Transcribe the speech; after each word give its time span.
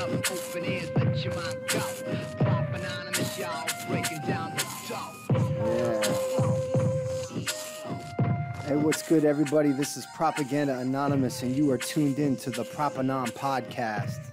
up 0.00 0.10
open 0.30 0.64
ears, 0.64 0.88
go. 0.90 1.80
Prop 2.38 2.74
anonymous, 2.74 3.38
y'all, 3.38 3.68
breaking 3.86 4.20
down 4.26 4.50
the. 4.56 4.64
Hey, 8.64 8.76
what's 8.76 9.02
good, 9.02 9.26
everybody? 9.26 9.72
This 9.72 9.98
is 9.98 10.06
Propaganda 10.14 10.78
Anonymous, 10.78 11.42
and 11.42 11.54
you 11.54 11.70
are 11.70 11.76
tuned 11.76 12.18
in 12.18 12.34
to 12.36 12.50
the 12.50 12.64
Prop 12.64 12.98
Anon 12.98 13.26
Podcast. 13.28 14.30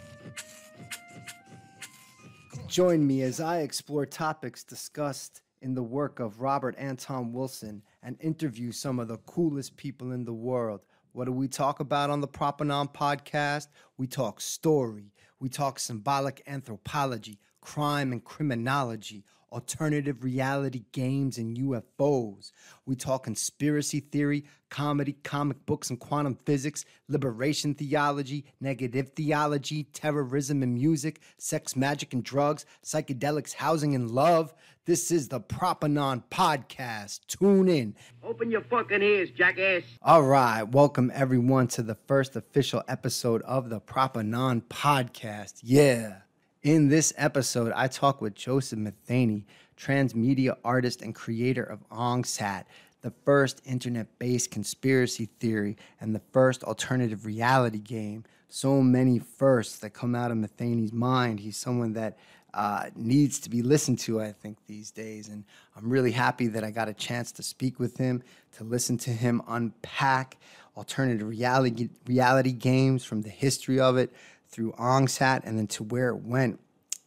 Join 2.68 3.06
me 3.06 3.24
as 3.24 3.42
I 3.42 3.60
explore 3.60 4.06
topics 4.06 4.64
discussed 4.64 5.42
in 5.62 5.74
the 5.74 5.84
work 5.84 6.22
of 6.22 6.40
Robert 6.40 6.76
Anton 6.78 7.34
Wilson 7.34 7.82
and 8.04 8.16
interview 8.22 8.72
some 8.72 9.00
of 9.00 9.10
the 9.10 9.18
coolest 9.18 9.76
people 9.76 10.14
in 10.14 10.24
the 10.24 10.34
world. 10.34 10.86
What 11.12 11.26
do 11.26 11.32
we 11.32 11.48
talk 11.48 11.82
about 11.82 12.10
on 12.10 12.22
the 12.22 12.28
Prop 12.28 12.62
Anon 12.62 12.88
podcast? 12.90 13.68
We 13.98 14.06
talk 14.08 14.40
story, 14.40 15.12
we 15.40 15.50
talk 15.50 15.80
symbolic 15.80 16.42
anthropology, 16.48 17.40
crime 17.62 18.12
and 18.12 18.24
criminology, 18.24 19.24
alternative 19.52 20.24
reality 20.24 20.84
games 20.92 21.38
and 21.38 21.58
UFOs. 21.58 22.52
We 22.86 22.96
talk 22.96 23.24
conspiracy 23.24 24.00
theory, 24.00 24.46
comedy, 24.70 25.16
comic 25.24 25.66
books 25.66 25.90
and 25.90 26.00
quantum 26.00 26.36
physics, 26.46 26.86
liberation 27.08 27.74
theology, 27.74 28.46
negative 28.60 29.12
theology, 29.16 29.84
terrorism 29.84 30.64
and 30.64 30.74
music, 30.74 31.22
sex, 31.38 31.76
magic 31.76 32.14
and 32.14 32.24
drugs, 32.24 32.66
psychedelics, 32.84 33.54
housing 33.54 33.96
and 33.96 34.12
love. 34.12 34.54
This 34.88 35.12
is 35.12 35.28
the 35.28 35.42
Prop 35.42 35.84
Anon 35.84 36.24
Podcast. 36.32 37.28
Tune 37.28 37.68
in. 37.68 37.94
Open 38.24 38.50
your 38.50 38.62
fucking 38.62 39.02
ears, 39.02 39.30
jackass. 39.32 39.84
All 40.02 40.24
right, 40.24 40.64
welcome 40.64 41.12
everyone 41.14 41.68
to 41.68 41.84
the 41.84 41.96
first 42.08 42.38
official 42.38 42.82
episode 42.88 43.42
of 43.42 43.70
the 43.70 43.82
Prop 43.82 44.16
Anon 44.16 44.62
Podcast. 44.70 45.56
Yeah. 45.62 46.20
In 46.64 46.88
this 46.88 47.12
episode, 47.18 47.74
I 47.76 47.90
talk 47.90 48.22
with 48.22 48.34
Joseph 48.34 48.80
Matheny, 48.80 49.46
transmedia 49.78 50.56
artist 50.64 51.02
and 51.02 51.14
creator 51.14 51.64
of 51.64 51.84
Ong's 51.92 52.38
Hat, 52.38 52.66
the 53.02 53.12
first 53.26 53.62
internet 53.66 54.18
based 54.20 54.52
conspiracy 54.52 55.28
theory 55.42 55.76
and 56.00 56.16
the 56.16 56.22
first 56.32 56.64
alternative 56.64 57.26
reality 57.26 57.80
game. 57.80 58.24
So 58.48 58.82
many 58.82 59.20
firsts 59.20 59.80
that 59.80 59.90
come 59.90 60.16
out 60.16 60.32
of 60.32 60.38
Matheny's 60.38 60.94
mind. 60.94 61.42
He's 61.42 61.58
someone 61.58 61.92
that 61.94 62.18
uh, 62.54 62.90
needs 62.96 63.40
to 63.40 63.50
be 63.50 63.62
listened 63.62 64.00
to, 64.00 64.22
I 64.22 64.32
think, 64.32 64.58
these 64.68 64.92
days. 64.92 65.28
And 65.28 65.44
I'm 65.76 65.90
really 65.90 66.12
happy 66.12 66.48
that 66.48 66.64
I 66.64 66.72
got 66.72 66.90
a 66.90 66.94
chance 66.94 67.32
to 67.34 67.44
speak 67.44 67.80
with 67.80 67.98
him, 67.98 68.24
to 68.58 68.64
listen 68.64 68.98
to 69.00 69.12
him 69.12 69.42
unpack 69.48 70.38
alternative 70.76 71.28
reality, 71.28 71.90
reality 72.06 72.52
games 72.52 73.04
from 73.04 73.22
the 73.22 73.30
history 73.30 73.80
of 73.80 73.98
it 73.98 74.14
through 74.48 74.74
Ong's 74.78 75.18
Hat 75.18 75.44
and 75.46 75.58
then 75.58 75.68
to 75.68 75.84
where 75.84 76.10
it 76.10 76.24
went. 76.24 76.60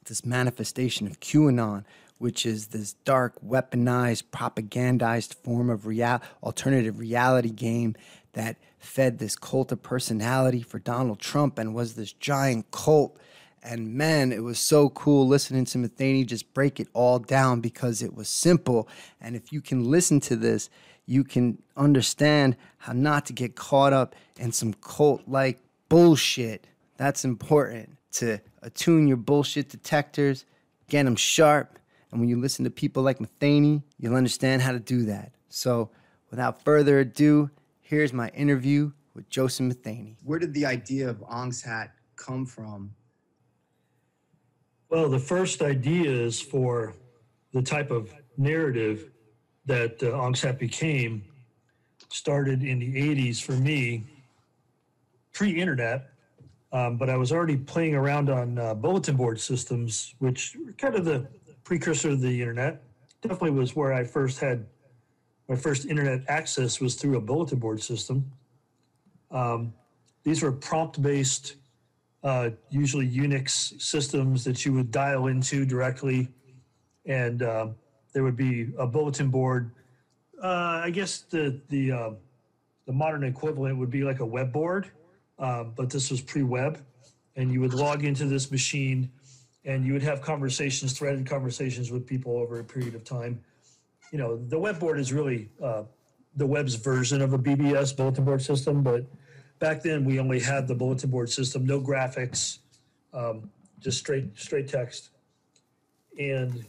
This 0.04 0.24
manifestation 0.24 1.06
of 1.06 1.20
QAnon, 1.20 1.84
which 2.18 2.44
is 2.44 2.68
this 2.68 2.94
dark, 3.04 3.34
weaponized, 3.44 4.24
propagandized 4.32 5.34
form 5.34 5.70
of 5.70 5.86
real, 5.86 6.20
alternative 6.42 6.98
reality 6.98 7.50
game 7.50 7.94
that 8.32 8.56
fed 8.78 9.18
this 9.18 9.36
cult 9.36 9.72
of 9.72 9.82
personality 9.82 10.62
for 10.62 10.78
Donald 10.78 11.18
Trump 11.18 11.58
and 11.58 11.74
was 11.74 11.94
this 11.94 12.12
giant 12.12 12.70
cult. 12.70 13.18
And 13.62 13.94
man, 13.94 14.32
it 14.32 14.42
was 14.42 14.58
so 14.58 14.88
cool 14.90 15.26
listening 15.26 15.64
to 15.66 15.78
Matheny 15.78 16.24
just 16.24 16.52
break 16.54 16.80
it 16.80 16.88
all 16.92 17.18
down 17.18 17.60
because 17.60 18.02
it 18.02 18.14
was 18.14 18.28
simple. 18.28 18.88
And 19.20 19.36
if 19.36 19.52
you 19.52 19.60
can 19.60 19.84
listen 19.90 20.20
to 20.20 20.36
this, 20.36 20.70
you 21.06 21.24
can 21.24 21.62
understand 21.76 22.56
how 22.78 22.92
not 22.92 23.26
to 23.26 23.32
get 23.32 23.56
caught 23.56 23.92
up 23.92 24.14
in 24.38 24.52
some 24.52 24.72
cult 24.74 25.22
like 25.26 25.58
bullshit. 25.88 26.66
That's 26.96 27.24
important 27.24 27.96
to 28.12 28.38
attune 28.62 29.08
your 29.08 29.16
bullshit 29.16 29.68
detectors, 29.68 30.44
get 30.88 31.04
them 31.04 31.16
sharp. 31.16 31.78
And 32.10 32.20
when 32.20 32.28
you 32.28 32.40
listen 32.40 32.64
to 32.64 32.70
people 32.70 33.02
like 33.02 33.20
Matheny, 33.20 33.82
you'll 33.98 34.16
understand 34.16 34.62
how 34.62 34.72
to 34.72 34.80
do 34.80 35.04
that. 35.04 35.32
So, 35.48 35.90
without 36.30 36.64
further 36.64 37.00
ado, 37.00 37.50
here's 37.80 38.12
my 38.12 38.28
interview 38.28 38.92
with 39.14 39.28
Joseph 39.28 39.66
Matheny. 39.66 40.16
Where 40.24 40.38
did 40.38 40.54
the 40.54 40.66
idea 40.66 41.08
of 41.08 41.22
Ong's 41.26 41.62
Hat 41.62 41.92
come 42.16 42.46
from? 42.46 42.94
Well, 44.90 45.08
the 45.08 45.20
first 45.20 45.62
ideas 45.62 46.40
for 46.40 46.94
the 47.52 47.62
type 47.62 47.92
of 47.92 48.12
narrative 48.36 49.12
that 49.66 50.02
uh, 50.02 50.52
became 50.54 51.22
started 52.08 52.64
in 52.64 52.80
the 52.80 52.92
80s 52.96 53.40
for 53.40 53.52
me, 53.52 54.02
pre 55.32 55.52
internet, 55.60 56.08
um, 56.72 56.96
but 56.96 57.08
I 57.08 57.16
was 57.16 57.30
already 57.30 57.56
playing 57.56 57.94
around 57.94 58.30
on 58.30 58.58
uh, 58.58 58.74
bulletin 58.74 59.14
board 59.14 59.38
systems, 59.38 60.16
which 60.18 60.56
were 60.66 60.72
kind 60.72 60.96
of 60.96 61.04
the 61.04 61.24
precursor 61.62 62.08
to 62.08 62.16
the 62.16 62.40
internet. 62.40 62.82
Definitely 63.22 63.52
was 63.52 63.76
where 63.76 63.92
I 63.92 64.02
first 64.02 64.40
had 64.40 64.66
my 65.48 65.54
first 65.54 65.86
internet 65.86 66.22
access 66.26 66.80
was 66.80 66.96
through 66.96 67.16
a 67.16 67.20
bulletin 67.20 67.60
board 67.60 67.80
system. 67.80 68.32
Um, 69.30 69.72
these 70.24 70.42
were 70.42 70.50
prompt 70.50 71.00
based, 71.00 71.54
uh, 72.22 72.50
usually 72.68 73.08
Unix 73.08 73.80
systems 73.80 74.44
that 74.44 74.64
you 74.64 74.72
would 74.74 74.90
dial 74.90 75.26
into 75.28 75.64
directly, 75.64 76.28
and 77.06 77.42
uh, 77.42 77.68
there 78.12 78.22
would 78.22 78.36
be 78.36 78.72
a 78.78 78.86
bulletin 78.86 79.28
board. 79.28 79.70
Uh, 80.42 80.82
I 80.84 80.90
guess 80.90 81.20
the 81.20 81.60
the 81.68 81.92
uh, 81.92 82.10
the 82.86 82.92
modern 82.92 83.24
equivalent 83.24 83.78
would 83.78 83.90
be 83.90 84.04
like 84.04 84.20
a 84.20 84.26
web 84.26 84.52
board, 84.52 84.90
uh, 85.38 85.64
but 85.64 85.90
this 85.90 86.10
was 86.10 86.20
pre-web, 86.20 86.82
and 87.36 87.52
you 87.52 87.60
would 87.60 87.74
log 87.74 88.04
into 88.04 88.26
this 88.26 88.50
machine, 88.50 89.10
and 89.64 89.84
you 89.86 89.92
would 89.92 90.02
have 90.02 90.20
conversations, 90.20 90.92
threaded 90.92 91.26
conversations 91.26 91.90
with 91.90 92.06
people 92.06 92.36
over 92.36 92.58
a 92.58 92.64
period 92.64 92.94
of 92.94 93.04
time. 93.04 93.40
You 94.12 94.18
know, 94.18 94.36
the 94.36 94.58
web 94.58 94.78
board 94.78 94.98
is 94.98 95.12
really 95.12 95.48
uh, 95.62 95.84
the 96.36 96.46
web's 96.46 96.74
version 96.74 97.22
of 97.22 97.32
a 97.32 97.38
BBS 97.38 97.96
bulletin 97.96 98.24
board 98.24 98.42
system, 98.42 98.82
but 98.82 99.06
back 99.60 99.82
then 99.82 100.04
we 100.04 100.18
only 100.18 100.40
had 100.40 100.66
the 100.66 100.74
bulletin 100.74 101.10
board 101.10 101.30
system, 101.30 101.64
no 101.64 101.80
graphics, 101.80 102.58
um, 103.14 103.48
just 103.78 103.98
straight 103.98 104.36
straight 104.36 104.66
text, 104.66 105.10
and 106.18 106.64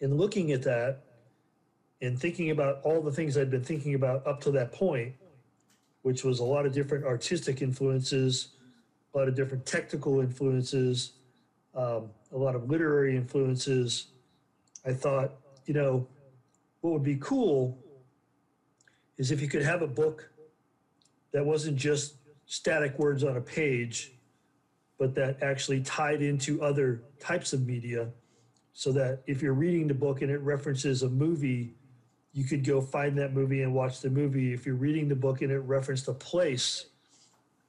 in 0.00 0.16
looking 0.16 0.52
at 0.52 0.62
that 0.62 0.98
and 2.02 2.18
thinking 2.18 2.50
about 2.50 2.80
all 2.82 3.00
the 3.00 3.12
things 3.12 3.38
I'd 3.38 3.50
been 3.50 3.64
thinking 3.64 3.94
about 3.94 4.26
up 4.26 4.40
to 4.42 4.50
that 4.52 4.72
point, 4.72 5.14
which 6.02 6.24
was 6.24 6.40
a 6.40 6.44
lot 6.44 6.66
of 6.66 6.72
different 6.72 7.04
artistic 7.04 7.62
influences, 7.62 8.48
a 9.14 9.18
lot 9.18 9.28
of 9.28 9.34
different 9.34 9.66
technical 9.66 10.20
influences, 10.20 11.12
um, 11.74 12.10
a 12.32 12.38
lot 12.38 12.54
of 12.54 12.70
literary 12.70 13.16
influences, 13.16 14.06
I 14.86 14.92
thought, 14.94 15.32
you 15.66 15.74
know, 15.74 16.06
what 16.80 16.94
would 16.94 17.04
be 17.04 17.16
cool 17.16 17.78
is 19.18 19.30
if 19.30 19.42
you 19.42 19.48
could 19.48 19.62
have 19.62 19.82
a 19.82 19.86
book 19.86 20.30
that 21.32 21.44
wasn't 21.44 21.76
just 21.76 22.14
static 22.46 22.98
words 22.98 23.24
on 23.24 23.36
a 23.36 23.40
page, 23.40 24.12
but 24.98 25.14
that 25.14 25.42
actually 25.42 25.80
tied 25.80 26.22
into 26.22 26.62
other 26.62 27.02
types 27.18 27.52
of 27.52 27.66
media 27.66 28.08
so 28.72 28.92
that 28.92 29.22
if 29.26 29.42
you're 29.42 29.54
reading 29.54 29.86
the 29.86 29.94
book 29.94 30.22
and 30.22 30.30
it 30.30 30.40
references 30.40 31.02
a 31.02 31.08
movie, 31.08 31.74
you 32.32 32.44
could 32.44 32.64
go 32.64 32.80
find 32.80 33.16
that 33.18 33.32
movie 33.32 33.62
and 33.62 33.74
watch 33.74 34.00
the 34.00 34.10
movie. 34.10 34.52
If 34.52 34.66
you're 34.66 34.74
reading 34.74 35.08
the 35.08 35.16
book 35.16 35.42
and 35.42 35.50
it 35.50 35.58
referenced 35.58 36.08
a 36.08 36.14
place, 36.14 36.86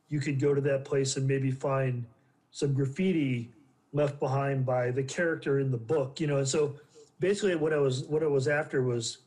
you 0.10 0.20
could 0.20 0.40
go 0.40 0.54
to 0.54 0.62
that 0.62 0.86
place 0.86 1.18
and 1.18 1.28
maybe 1.28 1.52
find 1.52 2.06
some 2.52 2.74
graffiti 2.74 3.50
left 3.94 4.20
behind 4.20 4.66
by 4.66 4.92
the 4.92 5.04
character 5.04 5.60
in 5.60 5.72
the 5.72 5.78
book, 5.78 6.20
you 6.20 6.28
know. 6.28 6.38
And 6.38 6.48
so 6.48 6.76
basically 7.20 7.56
what 7.56 7.74
I 7.74 7.78
was 7.78 8.04
what 8.04 8.24
I 8.24 8.28
was 8.28 8.48
after 8.48 8.84
was 8.84 9.20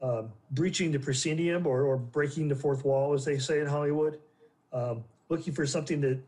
um, 0.00 0.30
breaching 0.52 0.92
the 0.92 0.98
proscenium 0.98 1.66
or, 1.66 1.82
or 1.82 1.96
breaking 1.96 2.48
the 2.48 2.54
fourth 2.54 2.84
wall, 2.84 3.14
as 3.14 3.24
they 3.24 3.38
say 3.38 3.60
in 3.60 3.66
Hollywood, 3.66 4.18
um, 4.72 5.02
looking 5.28 5.52
for 5.52 5.66
something 5.66 6.00
that 6.00 6.18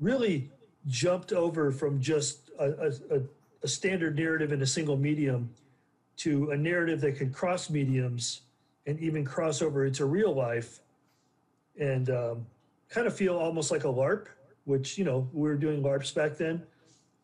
really 0.00 0.50
jumped 0.86 1.32
over 1.32 1.70
from 1.70 2.00
just 2.00 2.50
a, 2.58 2.92
a, 3.10 3.20
a 3.62 3.68
standard 3.68 4.16
narrative 4.16 4.52
in 4.52 4.62
a 4.62 4.66
single 4.66 4.96
medium 4.96 5.50
to 6.16 6.50
a 6.50 6.56
narrative 6.56 7.00
that 7.00 7.16
could 7.16 7.32
cross 7.32 7.70
mediums 7.70 8.42
and 8.86 8.98
even 9.00 9.24
cross 9.24 9.62
over 9.62 9.86
into 9.86 10.04
real 10.06 10.34
life 10.34 10.80
and 11.78 12.10
um, 12.10 12.46
kind 12.88 13.06
of 13.06 13.14
feel 13.14 13.36
almost 13.36 13.70
like 13.70 13.84
a 13.84 13.88
LARP, 13.88 14.26
which, 14.64 14.98
you 14.98 15.04
know, 15.04 15.28
we 15.32 15.48
were 15.48 15.54
doing 15.54 15.82
LARPs 15.82 16.14
back 16.14 16.36
then, 16.36 16.62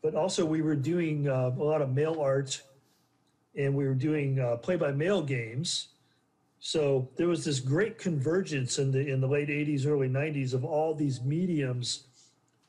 but 0.02 0.14
also 0.14 0.44
we 0.44 0.62
were 0.62 0.76
doing 0.76 1.28
uh, 1.28 1.50
a 1.58 1.62
lot 1.62 1.82
of 1.82 1.92
mail 1.92 2.20
art 2.20 2.62
and 3.56 3.74
we 3.74 3.86
were 3.86 3.94
doing 3.94 4.38
uh, 4.38 4.56
play-by-mail 4.56 5.22
games. 5.22 5.88
So 6.60 7.08
there 7.16 7.28
was 7.28 7.44
this 7.44 7.60
great 7.60 7.98
convergence 7.98 8.78
in 8.78 8.90
the 8.90 9.06
in 9.06 9.20
the 9.20 9.28
late 9.28 9.48
'80s, 9.48 9.86
early 9.86 10.08
'90s 10.08 10.52
of 10.54 10.64
all 10.64 10.94
these 10.94 11.22
mediums, 11.22 12.06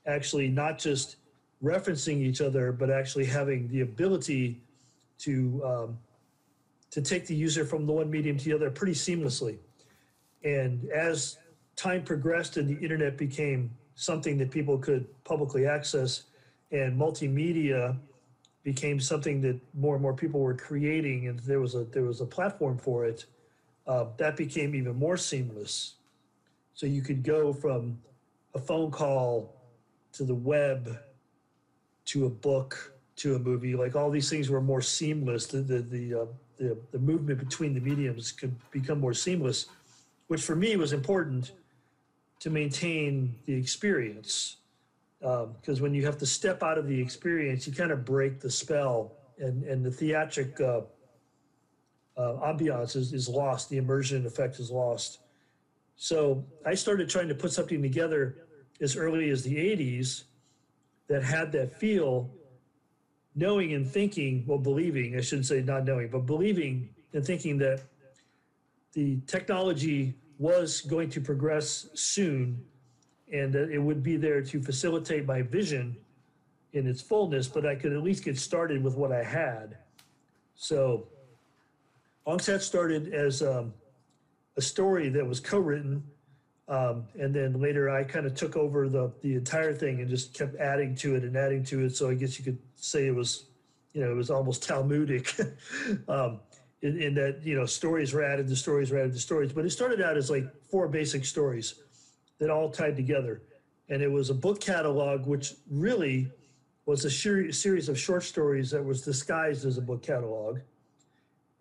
actually 0.06 0.50
not 0.50 0.78
just 0.78 1.18
referencing 1.63 2.18
each 2.18 2.42
other, 2.42 2.72
but 2.72 2.89
actually 2.89 3.25
having 3.25 3.68
the 3.69 3.81
ability 3.81 4.62
to 5.19 5.62
um, 5.66 5.98
to 6.92 7.01
take 7.01 7.25
the 7.25 7.36
user 7.36 7.66
from 7.66 7.86
the 7.86 7.94
one 7.94 8.10
medium 8.10 8.38
to 8.38 8.45
the 8.45 8.54
other 8.54 8.69
pretty 8.69 8.94
seamlessly. 8.94 9.57
And 10.44 10.88
as 10.89 11.38
time 11.75 12.04
progressed 12.04 12.57
and 12.57 12.68
the 12.68 12.81
internet 12.84 13.18
became 13.18 13.72
something 13.95 14.38
that 14.38 14.51
people 14.51 14.78
could 14.78 15.07
publicly 15.24 15.66
access, 15.66 16.24
and 16.72 17.00
multimedia 17.00 17.98
became 18.67 18.99
something 18.99 19.39
that 19.39 19.57
more 19.73 19.95
and 19.95 20.01
more 20.01 20.13
people 20.13 20.41
were 20.41 20.53
creating, 20.53 21.29
and 21.29 21.39
there 21.39 21.61
was 21.61 21.73
a 21.73 21.85
there 21.85 22.03
was 22.03 22.19
a 22.19 22.25
platform 22.25 22.77
for 22.77 23.05
it. 23.05 23.23
Uh, 23.87 24.07
that 24.17 24.35
became 24.35 24.75
even 24.75 24.93
more 24.93 25.15
seamless. 25.15 25.93
So 26.73 26.85
you 26.85 27.01
could 27.01 27.23
go 27.23 27.53
from 27.53 27.97
a 28.55 28.59
phone 28.59 28.91
call 28.91 29.55
to 30.11 30.25
the 30.25 30.35
web 30.35 30.99
to 32.07 32.25
a 32.25 32.29
book 32.29 32.91
to 33.15 33.35
a 33.35 33.39
movie. 33.39 33.73
Like 33.73 33.95
all 33.95 34.11
these 34.11 34.29
things 34.29 34.49
were 34.49 34.59
more 34.59 34.81
seamless. 34.81 35.45
The 35.47 35.59
the 35.59 35.79
the, 35.79 36.21
uh, 36.21 36.25
the, 36.57 36.77
the 36.91 36.99
movement 36.99 37.39
between 37.39 37.73
the 37.73 37.79
mediums 37.79 38.33
could 38.33 38.53
become 38.71 38.99
more 38.99 39.13
seamless, 39.13 39.67
which 40.27 40.41
for 40.41 40.57
me 40.57 40.75
was 40.75 40.91
important 40.91 41.53
to 42.41 42.49
maintain 42.49 43.33
the 43.45 43.53
experience. 43.53 44.57
Because 45.19 45.77
um, 45.77 45.81
when 45.81 45.93
you 45.93 46.05
have 46.05 46.17
to 46.19 46.25
step 46.25 46.61
out 46.61 46.77
of 46.77 46.87
the 46.87 46.99
experience, 46.99 47.65
you 47.67 47.73
kind 47.73 47.91
of 47.91 48.05
break 48.05 48.39
the 48.39 48.51
spell, 48.51 49.13
and 49.39 49.63
and 49.63 49.83
the 49.83 49.91
theatric 49.91 50.59
uh, 50.61 50.81
uh, 52.17 52.33
ambiance 52.53 52.95
is, 52.95 53.13
is 53.13 53.27
lost. 53.27 53.69
The 53.69 53.77
immersion 53.77 54.25
effect 54.25 54.59
is 54.59 54.71
lost. 54.71 55.19
So 55.95 56.45
I 56.65 56.75
started 56.75 57.09
trying 57.09 57.27
to 57.29 57.35
put 57.35 57.51
something 57.51 57.81
together 57.81 58.47
as 58.81 58.95
early 58.95 59.29
as 59.29 59.43
the 59.43 59.55
80s 59.55 60.23
that 61.07 61.23
had 61.23 61.51
that 61.53 61.73
feel, 61.73 62.29
knowing 63.35 63.73
and 63.73 63.87
thinking, 63.87 64.43
well, 64.45 64.59
believing, 64.59 65.17
I 65.17 65.21
shouldn't 65.21 65.47
say 65.47 65.61
not 65.61 65.85
knowing, 65.85 66.09
but 66.09 66.25
believing 66.25 66.89
and 67.13 67.25
thinking 67.25 67.57
that 67.59 67.81
the 68.93 69.19
technology 69.25 70.15
was 70.37 70.81
going 70.81 71.09
to 71.09 71.21
progress 71.21 71.87
soon 71.95 72.63
and 73.31 73.51
that 73.53 73.69
it 73.69 73.79
would 73.79 74.03
be 74.03 74.18
there 74.18 74.41
to 74.41 74.62
facilitate 74.62 75.25
my 75.25 75.41
vision 75.41 75.95
in 76.74 76.88
its 76.88 77.01
fullness, 77.01 77.47
but 77.47 77.65
I 77.65 77.75
could 77.75 77.94
at 77.94 78.03
least 78.03 78.24
get 78.24 78.38
started 78.38 78.83
with 78.83 78.95
what 78.95 79.12
I 79.12 79.24
had. 79.24 79.77
So 80.56 81.07
Ong's 82.25 82.45
Hat 82.45 82.62
started 82.62 83.13
as 83.13 83.41
um, 83.41 83.74
a 84.57 84.62
story 84.62 85.09
that 85.09 85.25
was 85.25 85.39
co-written, 85.39 86.03
um, 86.68 87.06
and 87.19 87.33
then 87.33 87.62
later 87.62 87.89
I 87.89 88.03
kind 88.03 88.25
of 88.25 88.35
took 88.35 88.57
over 88.57 88.89
the 88.89 89.13
the 89.21 89.35
entire 89.35 89.74
thing 89.74 90.01
and 90.01 90.09
just 90.09 90.33
kept 90.33 90.56
adding 90.57 90.95
to 90.95 91.15
it 91.15 91.24
and 91.24 91.35
adding 91.38 91.63
to 91.65 91.85
it. 91.85 91.95
So 91.95 92.09
I 92.09 92.15
guess 92.15 92.38
you 92.38 92.44
could 92.44 92.57
say 92.75 93.07
it 93.07 93.15
was, 93.15 93.45
you 93.94 94.01
know, 94.01 94.12
it 94.12 94.15
was 94.15 94.29
almost 94.29 94.63
Talmudic. 94.63 95.33
um, 96.07 96.41
in, 96.81 97.01
in, 97.01 97.13
that 97.15 97.39
you 97.44 97.56
know 97.56 97.65
stories 97.65 98.13
were 98.13 98.24
added 98.24 98.47
to 98.47 98.56
stories 98.56 98.91
were 98.91 99.00
added 99.00 99.13
to 99.13 99.19
stories, 99.19 99.51
but 99.51 99.65
it 99.65 99.71
started 99.71 100.01
out 100.01 100.18
as 100.18 100.29
like 100.29 100.45
four 100.69 100.88
basic 100.88 101.25
stories 101.25 101.75
that 102.39 102.50
all 102.50 102.69
tied 102.69 102.95
together, 102.95 103.42
and 103.89 104.01
it 104.01 104.12
was 104.12 104.30
a 104.30 104.34
book 104.34 104.60
catalog 104.60 105.25
which 105.25 105.56
really 105.69 106.31
was 106.86 107.04
a 107.06 107.10
series 107.10 107.89
of 107.89 108.00
short 108.00 108.24
stories 108.24 108.72
that 108.72 108.84
was 108.84 109.01
disguised 109.01 109.66
as 109.66 109.78
a 109.78 109.81
book 109.81 110.01
catalog 110.01 110.60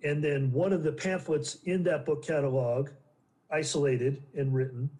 and 0.06 0.22
then 0.22 0.52
one 0.52 0.72
of 0.72 0.82
the 0.82 0.92
pamphlets 0.92 1.56
in 1.64 1.82
that 1.84 2.04
book 2.04 2.24
catalog, 2.24 2.90
isolated 3.50 4.22
and 4.36 4.54
written, 4.54 4.90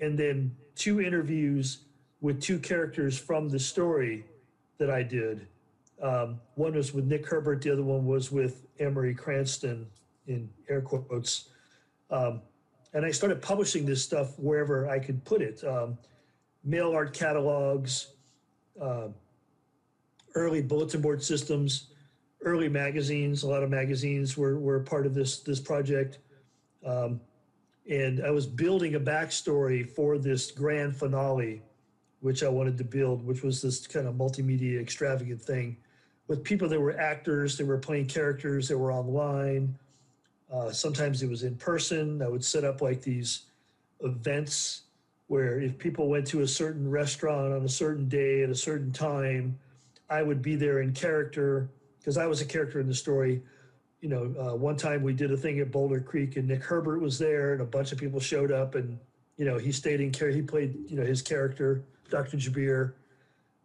and 0.00 0.18
then 0.18 0.56
two 0.74 1.00
interviews 1.00 1.84
with 2.20 2.40
two 2.40 2.58
characters 2.58 3.18
from 3.18 3.48
the 3.48 3.58
story 3.58 4.24
that 4.78 4.90
I 4.90 5.02
did. 5.02 5.46
Um, 6.02 6.40
one 6.54 6.74
was 6.74 6.94
with 6.94 7.04
Nick 7.04 7.26
Herbert, 7.26 7.60
the 7.60 7.70
other 7.70 7.82
one 7.82 8.06
was 8.06 8.32
with 8.32 8.66
Amory 8.78 9.14
Cranston, 9.14 9.86
in 10.26 10.48
air 10.68 10.80
quotes. 10.80 11.50
Um, 12.10 12.40
and 12.92 13.04
I 13.04 13.10
started 13.10 13.40
publishing 13.40 13.86
this 13.86 14.02
stuff 14.02 14.38
wherever 14.38 14.88
I 14.88 14.98
could 14.98 15.24
put 15.24 15.42
it 15.42 15.62
um, 15.64 15.96
mail 16.64 16.92
art 16.92 17.14
catalogs, 17.14 18.08
uh, 18.80 19.08
early 20.34 20.62
bulletin 20.62 21.00
board 21.00 21.22
systems, 21.22 21.88
early 22.42 22.68
magazines. 22.68 23.42
A 23.42 23.48
lot 23.48 23.62
of 23.62 23.70
magazines 23.70 24.36
were, 24.36 24.58
were 24.58 24.80
part 24.80 25.06
of 25.06 25.14
this 25.14 25.40
this 25.40 25.60
project, 25.60 26.18
um, 26.84 27.20
and 27.88 28.24
I 28.24 28.30
was 28.30 28.46
building 28.46 28.94
a 28.94 29.00
backstory 29.00 29.88
for 29.88 30.18
this 30.18 30.50
grand 30.50 30.96
finale, 30.96 31.62
which 32.20 32.42
I 32.42 32.48
wanted 32.48 32.76
to 32.78 32.84
build, 32.84 33.24
which 33.24 33.42
was 33.42 33.62
this 33.62 33.86
kind 33.86 34.06
of 34.06 34.14
multimedia 34.14 34.80
extravagant 34.80 35.40
thing, 35.40 35.76
with 36.28 36.44
people 36.44 36.68
that 36.68 36.80
were 36.80 36.98
actors, 36.98 37.56
that 37.58 37.66
were 37.66 37.78
playing 37.78 38.06
characters, 38.06 38.68
that 38.68 38.78
were 38.78 38.92
online. 38.92 39.76
Uh, 40.52 40.72
sometimes 40.72 41.22
it 41.22 41.28
was 41.28 41.42
in 41.42 41.54
person. 41.56 42.22
I 42.22 42.28
would 42.28 42.44
set 42.44 42.64
up 42.64 42.80
like 42.82 43.02
these 43.02 43.42
events 44.00 44.82
where 45.28 45.60
if 45.60 45.78
people 45.78 46.08
went 46.08 46.26
to 46.26 46.40
a 46.40 46.48
certain 46.48 46.90
restaurant 46.90 47.52
on 47.52 47.64
a 47.64 47.68
certain 47.68 48.08
day 48.08 48.42
at 48.42 48.50
a 48.50 48.54
certain 48.54 48.90
time, 48.90 49.56
I 50.08 50.22
would 50.22 50.42
be 50.42 50.56
there 50.56 50.80
in 50.80 50.92
character 50.92 51.68
because 52.00 52.16
I 52.16 52.26
was 52.26 52.40
a 52.40 52.44
character 52.44 52.80
in 52.80 52.88
the 52.88 52.94
story. 52.94 53.40
You 54.00 54.08
know, 54.08 54.34
uh, 54.40 54.56
one 54.56 54.76
time 54.76 55.02
we 55.02 55.12
did 55.12 55.30
a 55.30 55.36
thing 55.36 55.60
at 55.60 55.70
Boulder 55.70 56.00
Creek, 56.00 56.36
and 56.36 56.48
Nick 56.48 56.64
Herbert 56.64 56.98
was 57.00 57.18
there, 57.18 57.52
and 57.52 57.62
a 57.62 57.66
bunch 57.66 57.92
of 57.92 57.98
people 57.98 58.18
showed 58.18 58.50
up, 58.50 58.74
and 58.74 58.98
you 59.36 59.44
know, 59.44 59.56
he 59.56 59.70
stayed 59.70 60.00
in 60.00 60.10
care. 60.10 60.30
He 60.30 60.42
played, 60.42 60.76
you 60.88 60.96
know, 60.96 61.04
his 61.04 61.22
character, 61.22 61.82
Dr. 62.10 62.36
Jabir. 62.36 62.92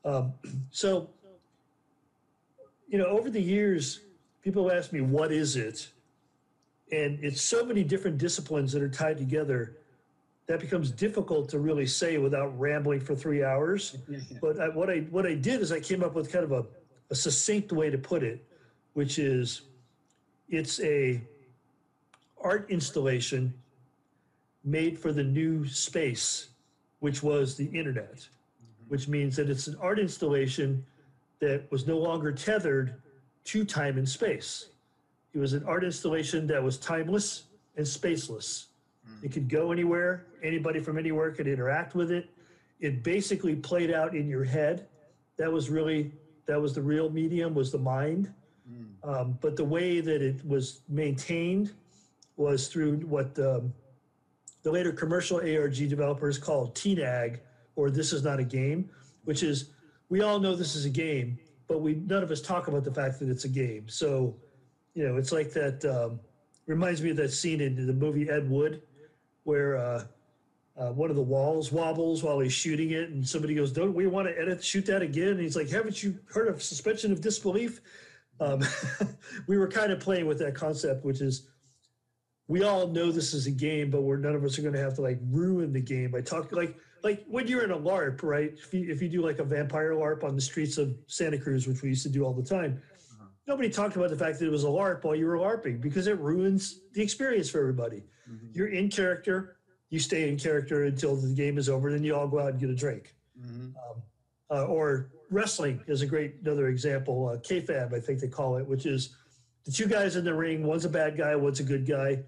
Um, 0.03 0.33
so, 0.71 1.09
you 2.87 2.99
know, 2.99 3.05
over 3.05 3.29
the 3.31 3.41
years, 3.41 4.01
people 4.43 4.71
ask 4.71 4.93
me, 4.93 5.01
"What 5.01 5.31
is 5.31 5.55
it?" 5.55 5.89
And 6.91 7.23
it's 7.23 7.41
so 7.41 7.65
many 7.65 7.83
different 7.83 8.17
disciplines 8.17 8.71
that 8.73 8.81
are 8.81 8.89
tied 8.89 9.17
together 9.17 9.77
that 10.47 10.59
becomes 10.59 10.91
difficult 10.91 11.49
to 11.49 11.59
really 11.59 11.87
say 11.87 12.17
without 12.17 12.57
rambling 12.59 12.99
for 12.99 13.15
three 13.15 13.43
hours. 13.43 13.97
but 14.41 14.59
I, 14.59 14.69
what 14.69 14.89
I 14.89 14.99
what 15.09 15.25
I 15.25 15.33
did 15.33 15.61
is 15.61 15.71
I 15.71 15.79
came 15.79 16.03
up 16.03 16.13
with 16.13 16.31
kind 16.31 16.43
of 16.43 16.51
a 16.51 16.65
a 17.11 17.15
succinct 17.15 17.71
way 17.71 17.89
to 17.89 17.97
put 17.97 18.23
it, 18.23 18.45
which 18.93 19.19
is 19.19 19.63
it's 20.49 20.79
a 20.81 21.21
art 22.41 22.69
installation 22.69 23.53
made 24.63 24.97
for 24.97 25.11
the 25.11 25.23
new 25.23 25.65
space, 25.67 26.49
which 26.99 27.21
was 27.21 27.55
the 27.55 27.65
internet, 27.67 28.15
mm-hmm. 28.15 28.89
which 28.89 29.07
means 29.07 29.35
that 29.35 29.49
it's 29.49 29.67
an 29.67 29.75
art 29.79 29.99
installation 29.99 30.85
that 31.39 31.69
was 31.71 31.85
no 31.87 31.97
longer 31.97 32.31
tethered 32.31 33.01
to 33.43 33.63
time 33.65 33.97
and 33.97 34.07
space. 34.07 34.69
It 35.35 35.39
was 35.39 35.51
an 35.51 35.65
art 35.65 35.83
installation 35.83 36.47
that 36.47 36.63
was 36.63 36.77
timeless 36.77 37.43
and 37.75 37.85
spaceless. 37.85 38.67
Mm. 39.05 39.25
It 39.25 39.33
could 39.33 39.49
go 39.49 39.73
anywhere, 39.73 40.25
anybody 40.41 40.79
from 40.79 40.97
anywhere 40.97 41.31
could 41.31 41.45
interact 41.45 41.93
with 41.93 42.09
it. 42.09 42.29
It 42.79 43.03
basically 43.03 43.55
played 43.55 43.91
out 43.91 44.15
in 44.15 44.29
your 44.29 44.45
head. 44.45 44.87
That 45.37 45.51
was 45.51 45.69
really 45.69 46.13
that 46.45 46.61
was 46.61 46.73
the 46.73 46.81
real 46.81 47.09
medium 47.09 47.53
was 47.53 47.71
the 47.71 47.77
mind. 47.77 48.33
Mm. 48.71 48.87
Um, 49.03 49.37
but 49.41 49.57
the 49.57 49.65
way 49.65 49.99
that 49.99 50.21
it 50.21 50.45
was 50.47 50.81
maintained 50.87 51.73
was 52.37 52.69
through 52.69 52.97
what 52.99 53.37
um, 53.39 53.73
the 54.63 54.71
later 54.71 54.93
commercial 54.93 55.37
ARG 55.37 55.75
developers 55.89 56.37
called 56.37 56.75
TNAG, 56.75 57.39
or 57.75 57.89
This 57.89 58.13
Is 58.13 58.23
Not 58.23 58.39
a 58.39 58.43
Game, 58.43 58.89
which 59.25 59.43
is 59.43 59.71
we 60.07 60.21
all 60.21 60.39
know 60.39 60.55
this 60.55 60.75
is 60.75 60.85
a 60.85 60.89
game, 60.89 61.37
but 61.67 61.81
we 61.81 61.95
none 61.95 62.23
of 62.23 62.31
us 62.31 62.41
talk 62.41 62.69
about 62.69 62.85
the 62.85 62.93
fact 62.93 63.19
that 63.19 63.29
it's 63.29 63.43
a 63.43 63.49
game. 63.49 63.89
So, 63.89 64.35
you 64.95 65.07
know, 65.07 65.17
it's 65.17 65.31
like 65.31 65.51
that. 65.51 65.85
Um, 65.85 66.19
reminds 66.67 67.01
me 67.01 67.11
of 67.11 67.17
that 67.17 67.31
scene 67.31 67.61
in 67.61 67.85
the 67.85 67.93
movie 67.93 68.29
Ed 68.29 68.49
Wood, 68.49 68.81
where 69.43 69.77
uh, 69.77 70.05
uh, 70.77 70.91
one 70.91 71.09
of 71.09 71.15
the 71.15 71.21
walls 71.21 71.71
wobbles 71.71 72.23
while 72.23 72.39
he's 72.39 72.53
shooting 72.53 72.91
it, 72.91 73.09
and 73.09 73.27
somebody 73.27 73.53
goes, 73.53 73.71
"Don't 73.71 73.93
we 73.93 74.07
want 74.07 74.27
to 74.27 74.39
edit 74.39 74.63
shoot 74.63 74.85
that 74.87 75.01
again?" 75.01 75.29
And 75.29 75.39
he's 75.41 75.55
like, 75.55 75.69
"Haven't 75.69 76.01
you 76.01 76.17
heard 76.33 76.47
of 76.47 76.63
suspension 76.63 77.11
of 77.11 77.21
disbelief?" 77.21 77.81
Um, 78.39 78.63
we 79.47 79.57
were 79.57 79.67
kind 79.67 79.91
of 79.91 79.99
playing 79.99 80.25
with 80.25 80.39
that 80.39 80.55
concept, 80.55 81.05
which 81.05 81.21
is 81.21 81.47
we 82.47 82.63
all 82.63 82.87
know 82.87 83.11
this 83.11 83.33
is 83.33 83.47
a 83.47 83.51
game, 83.51 83.89
but 83.89 84.01
we're 84.01 84.17
none 84.17 84.35
of 84.35 84.43
us 84.43 84.57
are 84.57 84.61
going 84.61 84.73
to 84.73 84.79
have 84.79 84.95
to 84.95 85.01
like 85.01 85.19
ruin 85.29 85.71
the 85.71 85.81
game 85.81 86.11
by 86.11 86.21
talking 86.21 86.57
like 86.57 86.75
like 87.03 87.23
when 87.27 87.47
you're 87.47 87.63
in 87.63 87.71
a 87.71 87.77
LARP, 87.77 88.23
right? 88.23 88.53
If 88.57 88.73
you, 88.73 88.91
if 88.91 89.01
you 89.01 89.07
do 89.07 89.21
like 89.21 89.39
a 89.39 89.43
vampire 89.43 89.91
LARP 89.91 90.23
on 90.23 90.35
the 90.35 90.41
streets 90.41 90.77
of 90.77 90.95
Santa 91.07 91.37
Cruz, 91.37 91.67
which 91.67 91.83
we 91.83 91.89
used 91.89 92.03
to 92.03 92.09
do 92.09 92.23
all 92.23 92.33
the 92.33 92.43
time. 92.43 92.81
Nobody 93.47 93.69
talked 93.69 93.95
about 93.95 94.09
the 94.09 94.17
fact 94.17 94.39
that 94.39 94.45
it 94.45 94.51
was 94.51 94.63
a 94.63 94.67
LARP 94.67 95.03
while 95.03 95.15
you 95.15 95.25
were 95.25 95.37
LARPing 95.37 95.81
because 95.81 96.07
it 96.07 96.17
ruins 96.19 96.81
the 96.93 97.01
experience 97.01 97.49
for 97.49 97.59
everybody. 97.59 98.03
Mm-hmm. 98.29 98.47
You're 98.53 98.67
in 98.67 98.89
character 98.89 99.55
you 99.89 99.99
stay 99.99 100.27
in 100.27 100.37
character 100.37 100.83
until 100.83 101.15
the 101.15 101.33
game 101.33 101.57
is 101.57 101.69
over, 101.69 101.91
then 101.91 102.03
you 102.03 102.15
all 102.15 102.27
go 102.27 102.39
out 102.39 102.49
and 102.49 102.59
get 102.59 102.69
a 102.69 102.75
drink. 102.75 103.15
Mm-hmm. 103.39 103.67
Um, 103.67 104.01
uh, 104.51 104.65
or 104.65 105.11
wrestling 105.31 105.81
is 105.87 106.01
a 106.01 106.05
great 106.05 106.35
another 106.41 106.67
example. 106.67 107.29
Uh, 107.29 107.37
kayfabe, 107.37 107.93
I 107.93 107.99
think 107.99 108.19
they 108.19 108.27
call 108.27 108.57
it, 108.57 108.67
which 108.67 108.85
is 108.85 109.15
the 109.65 109.71
two 109.71 109.87
guys 109.87 110.15
in 110.15 110.25
the 110.25 110.33
ring. 110.33 110.63
One's 110.63 110.85
a 110.85 110.89
bad 110.89 111.17
guy, 111.17 111.35
one's 111.35 111.59
a 111.59 111.63
good 111.63 111.87
guy. 111.87 112.19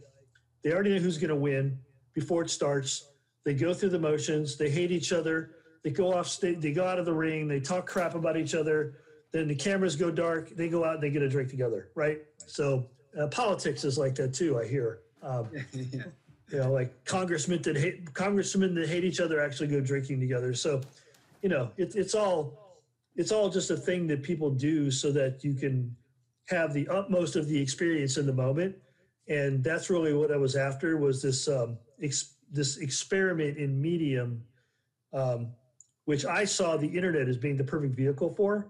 They 0.63 0.71
already 0.71 0.95
know 0.95 0.99
who's 0.99 1.17
going 1.17 1.29
to 1.29 1.35
win 1.35 1.77
before 2.13 2.41
it 2.41 2.49
starts. 2.49 3.11
They 3.43 3.53
go 3.53 3.73
through 3.73 3.89
the 3.89 3.99
motions. 3.99 4.57
They 4.57 4.69
hate 4.69 4.91
each 4.91 5.13
other. 5.13 5.51
They 5.83 5.91
go 5.91 6.13
off 6.13 6.27
stage. 6.27 6.59
They 6.59 6.73
go 6.73 6.85
out 6.85 6.99
of 6.99 7.05
the 7.05 7.13
ring. 7.13 7.47
They 7.47 7.59
talk 7.59 7.85
crap 7.85 8.15
about 8.15 8.37
each 8.37 8.55
other. 8.55 8.95
Then 9.31 9.47
the 9.47 9.55
cameras 9.55 9.95
go 9.95 10.09
dark. 10.09 10.49
They 10.49 10.69
go 10.69 10.83
out 10.85 10.95
and 10.95 11.03
they 11.03 11.09
get 11.09 11.21
a 11.21 11.29
drink 11.29 11.49
together. 11.49 11.89
Right. 11.95 12.21
So 12.37 12.85
uh, 13.19 13.27
politics 13.27 13.83
is 13.83 13.97
like 13.97 14.15
that 14.15 14.33
too. 14.33 14.59
I 14.59 14.67
hear. 14.67 14.99
Um, 15.21 15.49
yeah 15.73 16.03
You 16.49 16.59
know, 16.59 16.71
like 16.71 17.03
congressmen 17.03 17.61
that 17.63 17.75
hate 17.75 18.13
congressmen 18.13 18.73
that 18.75 18.87
hate 18.87 19.03
each 19.03 19.19
other 19.19 19.41
actually 19.41 19.67
go 19.67 19.81
drinking 19.81 20.21
together. 20.21 20.53
So, 20.53 20.81
you 21.41 21.49
know, 21.49 21.71
it's 21.77 21.95
it's 21.95 22.15
all 22.15 22.81
it's 23.17 23.31
all 23.33 23.49
just 23.49 23.69
a 23.69 23.75
thing 23.75 24.07
that 24.07 24.23
people 24.23 24.49
do 24.49 24.89
so 24.89 25.11
that 25.11 25.43
you 25.43 25.53
can 25.53 25.93
have 26.47 26.73
the 26.73 26.87
utmost 26.87 27.35
of 27.35 27.47
the 27.47 27.59
experience 27.59 28.17
in 28.17 28.25
the 28.25 28.33
moment. 28.33 28.75
And 29.27 29.61
that's 29.61 29.89
really 29.89 30.13
what 30.13 30.31
I 30.31 30.37
was 30.37 30.55
after 30.55 30.97
was 30.97 31.21
this 31.21 31.49
um, 31.49 31.77
ex- 32.01 32.35
this 32.49 32.77
experiment 32.77 33.57
in 33.57 33.81
medium, 33.81 34.41
um, 35.11 35.49
which 36.05 36.25
I 36.25 36.45
saw 36.45 36.77
the 36.77 36.87
internet 36.87 37.27
as 37.27 37.35
being 37.35 37.57
the 37.57 37.63
perfect 37.65 37.93
vehicle 37.93 38.29
for, 38.29 38.67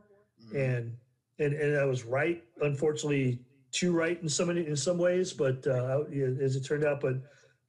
and 0.56 0.96
and 1.39 1.54
and 1.54 1.77
I 1.77 1.86
was 1.86 2.04
right. 2.04 2.44
Unfortunately, 2.62 3.39
too 3.72 3.92
right 3.92 4.22
in 4.22 4.30
some 4.30 4.50
in 4.50 4.75
some 4.75 4.98
ways, 4.98 5.34
but 5.34 5.66
uh, 5.68 6.04
as 6.42 6.56
it 6.56 6.66
turned 6.66 6.84
out, 6.84 7.01
but 7.01 7.16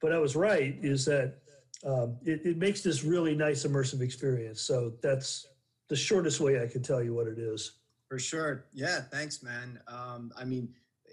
but 0.00 0.12
I 0.12 0.18
was 0.18 0.37
right. 0.37 0.76
Is 0.82 1.04
that 1.06 1.38
um, 1.85 2.16
it, 2.25 2.44
it 2.44 2.56
makes 2.58 2.82
this 2.82 3.04
really 3.04 3.35
nice 3.35 3.64
immersive 3.64 4.00
experience. 4.00 4.61
So 4.61 4.94
that's 5.02 5.47
the 5.88 5.97
shortest 5.97 6.40
way 6.40 6.62
I 6.62 6.66
can 6.66 6.82
tell 6.82 7.02
you 7.02 7.14
what 7.14 7.26
it 7.26 7.38
is. 7.38 7.73
For 8.08 8.18
sure. 8.18 8.66
Yeah. 8.73 9.02
Thanks, 9.12 9.42
man. 9.42 9.80
Um, 9.87 10.32
I 10.37 10.44
mean, 10.44 10.68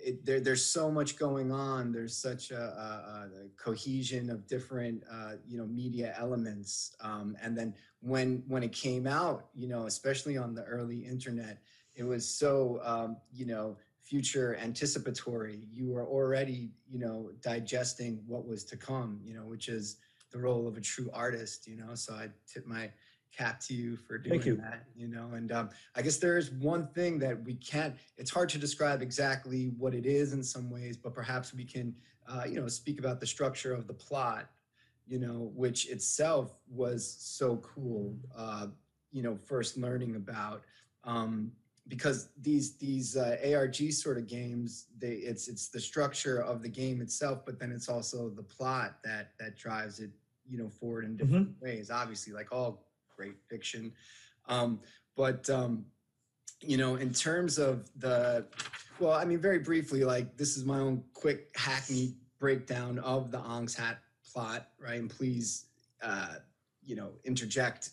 it, 0.05 0.25
there, 0.25 0.39
there's 0.39 0.63
so 0.63 0.91
much 0.91 1.17
going 1.17 1.51
on. 1.51 1.91
There's 1.91 2.15
such 2.15 2.51
a, 2.51 2.61
a, 2.61 3.29
a 3.43 3.49
cohesion 3.57 4.29
of 4.29 4.45
different, 4.47 5.03
uh, 5.11 5.33
you 5.47 5.57
know, 5.57 5.65
media 5.65 6.13
elements. 6.17 6.95
Um, 7.01 7.35
and 7.41 7.57
then 7.57 7.73
when 8.01 8.43
when 8.47 8.61
it 8.61 8.71
came 8.71 9.07
out, 9.07 9.47
you 9.55 9.67
know, 9.67 9.87
especially 9.87 10.37
on 10.37 10.53
the 10.53 10.63
early 10.63 10.99
internet, 10.99 11.57
it 11.95 12.03
was 12.03 12.29
so, 12.29 12.79
um, 12.83 13.17
you 13.33 13.47
know, 13.47 13.77
future 14.03 14.55
anticipatory. 14.61 15.67
You 15.71 15.89
were 15.89 16.05
already, 16.05 16.69
you 16.87 16.99
know, 16.99 17.31
digesting 17.41 18.21
what 18.27 18.47
was 18.47 18.63
to 18.65 18.77
come. 18.77 19.19
You 19.23 19.33
know, 19.33 19.45
which 19.45 19.69
is 19.69 19.97
the 20.31 20.37
role 20.37 20.67
of 20.67 20.77
a 20.77 20.81
true 20.81 21.09
artist. 21.13 21.67
You 21.67 21.77
know, 21.77 21.95
so 21.95 22.13
I 22.13 22.29
tip 22.47 22.67
my 22.67 22.91
cap 23.35 23.59
to 23.59 23.73
you 23.73 23.97
for 23.97 24.17
doing 24.17 24.41
you. 24.43 24.55
that 24.55 24.85
you 24.95 25.07
know 25.07 25.31
and 25.33 25.51
um, 25.51 25.69
i 25.95 26.01
guess 26.01 26.17
there 26.17 26.37
is 26.37 26.51
one 26.51 26.87
thing 26.87 27.19
that 27.19 27.41
we 27.43 27.55
can't 27.55 27.95
it's 28.17 28.31
hard 28.31 28.47
to 28.49 28.57
describe 28.57 29.01
exactly 29.01 29.73
what 29.77 29.93
it 29.93 30.05
is 30.05 30.33
in 30.33 30.43
some 30.43 30.69
ways 30.69 30.95
but 30.95 31.13
perhaps 31.13 31.53
we 31.53 31.65
can 31.65 31.93
uh, 32.27 32.43
you 32.47 32.55
know 32.59 32.67
speak 32.67 32.99
about 32.99 33.19
the 33.19 33.27
structure 33.27 33.73
of 33.73 33.87
the 33.87 33.93
plot 33.93 34.49
you 35.07 35.19
know 35.19 35.51
which 35.55 35.89
itself 35.89 36.57
was 36.69 37.15
so 37.19 37.57
cool 37.57 38.15
uh, 38.35 38.67
you 39.11 39.21
know 39.21 39.35
first 39.35 39.77
learning 39.77 40.15
about 40.15 40.63
um, 41.03 41.51
because 41.87 42.29
these 42.41 42.77
these 42.77 43.15
uh, 43.15 43.37
arg 43.53 43.91
sort 43.91 44.17
of 44.17 44.27
games 44.27 44.87
they 44.97 45.13
it's 45.13 45.47
it's 45.47 45.67
the 45.67 45.79
structure 45.79 46.41
of 46.41 46.61
the 46.61 46.69
game 46.69 47.01
itself 47.01 47.45
but 47.45 47.59
then 47.59 47.71
it's 47.71 47.89
also 47.89 48.29
the 48.29 48.43
plot 48.43 48.97
that 49.03 49.31
that 49.39 49.57
drives 49.57 49.99
it 49.99 50.09
you 50.47 50.57
know 50.57 50.69
forward 50.69 51.05
in 51.05 51.15
different 51.15 51.49
ways 51.61 51.91
obviously 51.91 52.33
like 52.33 52.51
all 52.51 52.84
great 53.15 53.35
fiction. 53.49 53.93
Um, 54.47 54.79
but 55.15 55.49
um, 55.49 55.85
you 56.61 56.77
know, 56.77 56.95
in 56.95 57.13
terms 57.13 57.57
of 57.57 57.89
the, 57.99 58.45
well, 58.99 59.13
I 59.13 59.25
mean, 59.25 59.39
very 59.39 59.59
briefly, 59.59 60.03
like 60.03 60.37
this 60.37 60.57
is 60.57 60.65
my 60.65 60.79
own 60.79 61.03
quick 61.13 61.49
hackney 61.55 62.15
breakdown 62.39 62.99
of 62.99 63.31
the 63.31 63.39
Ong's 63.39 63.75
Hat 63.75 63.99
plot, 64.31 64.69
right? 64.79 64.99
And 64.99 65.09
please, 65.09 65.65
uh, 66.01 66.35
you 66.83 66.95
know, 66.95 67.11
interject 67.23 67.91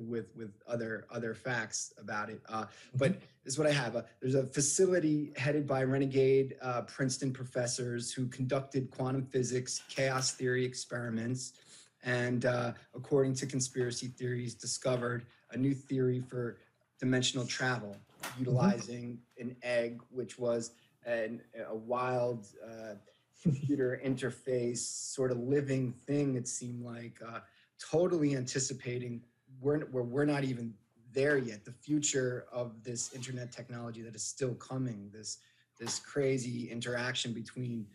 with 0.00 0.26
with 0.36 0.52
other 0.68 1.06
other 1.10 1.34
facts 1.34 1.92
about 1.98 2.28
it. 2.28 2.40
Uh, 2.48 2.66
but 2.96 3.20
this 3.44 3.54
is 3.54 3.58
what 3.58 3.66
I 3.66 3.72
have. 3.72 3.96
Uh, 3.96 4.02
there's 4.20 4.34
a 4.34 4.46
facility 4.46 5.32
headed 5.36 5.66
by 5.66 5.82
renegade 5.84 6.56
uh, 6.60 6.82
Princeton 6.82 7.32
professors 7.32 8.12
who 8.12 8.26
conducted 8.26 8.90
quantum 8.90 9.24
physics 9.24 9.82
chaos 9.88 10.32
theory 10.32 10.64
experiments 10.64 11.54
and 12.02 12.46
uh, 12.46 12.72
according 12.94 13.34
to 13.36 13.46
conspiracy 13.46 14.08
theories, 14.08 14.54
discovered 14.54 15.26
a 15.52 15.56
new 15.56 15.74
theory 15.74 16.20
for 16.20 16.58
dimensional 16.98 17.46
travel, 17.46 17.96
utilizing 18.38 19.18
an 19.38 19.56
egg, 19.62 20.00
which 20.10 20.38
was 20.38 20.72
an, 21.06 21.40
a 21.68 21.74
wild 21.74 22.46
uh, 22.64 22.94
computer 23.42 24.00
interface, 24.04 24.78
sort 24.78 25.30
of 25.30 25.38
living 25.38 25.92
thing. 26.06 26.36
It 26.36 26.48
seemed 26.48 26.84
like 26.84 27.18
uh, 27.26 27.40
totally 27.78 28.36
anticipating 28.36 29.22
we're, 29.60 29.80
where 29.86 30.04
we're 30.04 30.24
not 30.24 30.44
even 30.44 30.74
there 31.12 31.38
yet. 31.38 31.64
The 31.64 31.72
future 31.72 32.46
of 32.52 32.82
this 32.84 33.12
internet 33.14 33.50
technology 33.52 34.02
that 34.02 34.14
is 34.14 34.22
still 34.22 34.54
coming. 34.54 35.10
This 35.12 35.38
this 35.78 35.98
crazy 35.98 36.70
interaction 36.70 37.32
between 37.32 37.86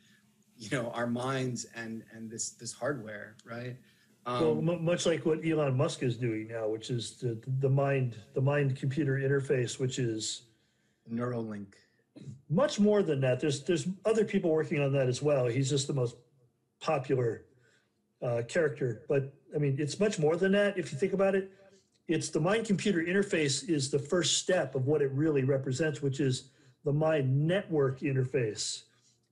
you 0.57 0.69
know 0.71 0.89
our 0.91 1.07
minds 1.07 1.65
and 1.75 2.03
and 2.11 2.29
this 2.29 2.51
this 2.51 2.73
hardware, 2.73 3.35
right? 3.45 3.77
Well, 4.25 4.51
Um, 4.57 4.65
mu 4.65 4.79
much 4.79 5.05
like 5.05 5.25
what 5.25 5.45
Elon 5.45 5.75
Musk 5.77 6.03
is 6.03 6.17
doing 6.17 6.47
now, 6.47 6.67
which 6.67 6.89
is 6.89 7.17
the 7.17 7.37
the 7.59 7.69
mind 7.69 8.17
the 8.33 8.41
mind 8.41 8.75
computer 8.75 9.13
interface, 9.19 9.79
which 9.79 9.99
is 9.99 10.43
Neuralink. 11.11 11.67
much 12.49 12.79
more 12.79 13.03
than 13.03 13.19
that. 13.21 13.39
There's 13.39 13.63
there's 13.63 13.87
other 14.05 14.25
people 14.25 14.49
working 14.51 14.81
on 14.81 14.91
that 14.93 15.07
as 15.07 15.21
well. 15.21 15.45
He's 15.45 15.69
just 15.69 15.87
the 15.87 15.93
most 15.93 16.15
popular 16.79 17.45
uh, 18.21 18.41
character, 18.47 19.03
but 19.07 19.33
I 19.55 19.59
mean, 19.59 19.75
it's 19.79 19.99
much 19.99 20.17
more 20.19 20.35
than 20.35 20.51
that. 20.53 20.77
If 20.77 20.91
you 20.91 20.97
think 20.97 21.13
about 21.13 21.35
it, 21.35 21.51
it's 22.07 22.29
the 22.29 22.39
mind 22.39 22.65
computer 22.65 23.01
interface 23.03 23.67
is 23.69 23.89
the 23.91 23.99
first 23.99 24.37
step 24.39 24.75
of 24.75 24.87
what 24.87 25.01
it 25.01 25.11
really 25.11 25.43
represents, 25.43 26.01
which 26.01 26.19
is 26.19 26.49
the 26.83 26.93
mind 26.93 27.47
network 27.47 27.99
interface, 28.01 28.83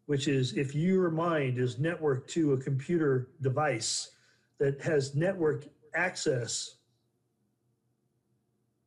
which 0.05 0.27
is 0.27 0.53
if 0.55 0.73
your 0.75 1.09
mind 1.09 1.57
is 1.57 1.75
networked 1.75 2.27
to 2.27 2.53
a 2.53 2.57
computer 2.57 3.29
device 3.41 4.11
that 4.63 4.81
has 4.81 5.13
network 5.13 5.65
access. 5.93 6.77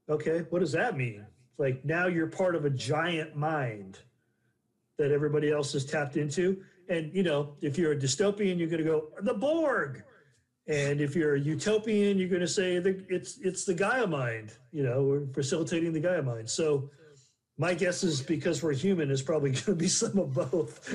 Okay, 0.09 0.47
what 0.49 0.61
does 0.61 0.73
that 0.73 0.97
mean? 0.97 1.27
Like 1.59 1.85
now 1.85 2.07
you're 2.07 2.29
part 2.29 2.55
of 2.55 2.65
a 2.65 2.71
giant 2.71 3.37
mind 3.37 3.99
that 4.97 5.11
everybody 5.11 5.53
else 5.53 5.75
is 5.75 5.85
tapped 5.85 6.17
into. 6.17 6.63
And 6.89 7.15
you 7.15 7.23
know, 7.23 7.57
if 7.61 7.77
you're 7.77 7.93
a 7.93 7.97
dystopian, 7.97 8.59
you're 8.59 8.71
going 8.71 8.83
to 8.83 8.89
go 8.89 9.09
the 9.21 9.35
Borg, 9.35 10.03
and 10.67 11.03
if 11.03 11.15
you're 11.15 11.35
a 11.35 11.41
utopian, 11.41 12.17
you're 12.17 12.31
going 12.31 12.41
to 12.41 12.49
say 12.49 12.79
the, 12.79 13.05
it's 13.11 13.39
it's 13.43 13.67
the 13.67 13.75
Gaia 13.75 14.07
mind. 14.07 14.55
You 14.73 14.83
know, 14.83 15.03
we're 15.03 15.27
facilitating 15.35 15.93
the 15.93 16.01
Gaia 16.01 16.23
mind. 16.23 16.49
So 16.49 16.91
my 17.59 17.75
guess 17.75 18.03
is 18.03 18.23
because 18.23 18.63
we're 18.63 18.73
human, 18.73 19.11
is 19.11 19.21
probably 19.21 19.51
going 19.61 19.65
to 19.65 19.75
be 19.75 19.89
some 19.89 20.19
of 20.19 20.33
both. 20.33 20.89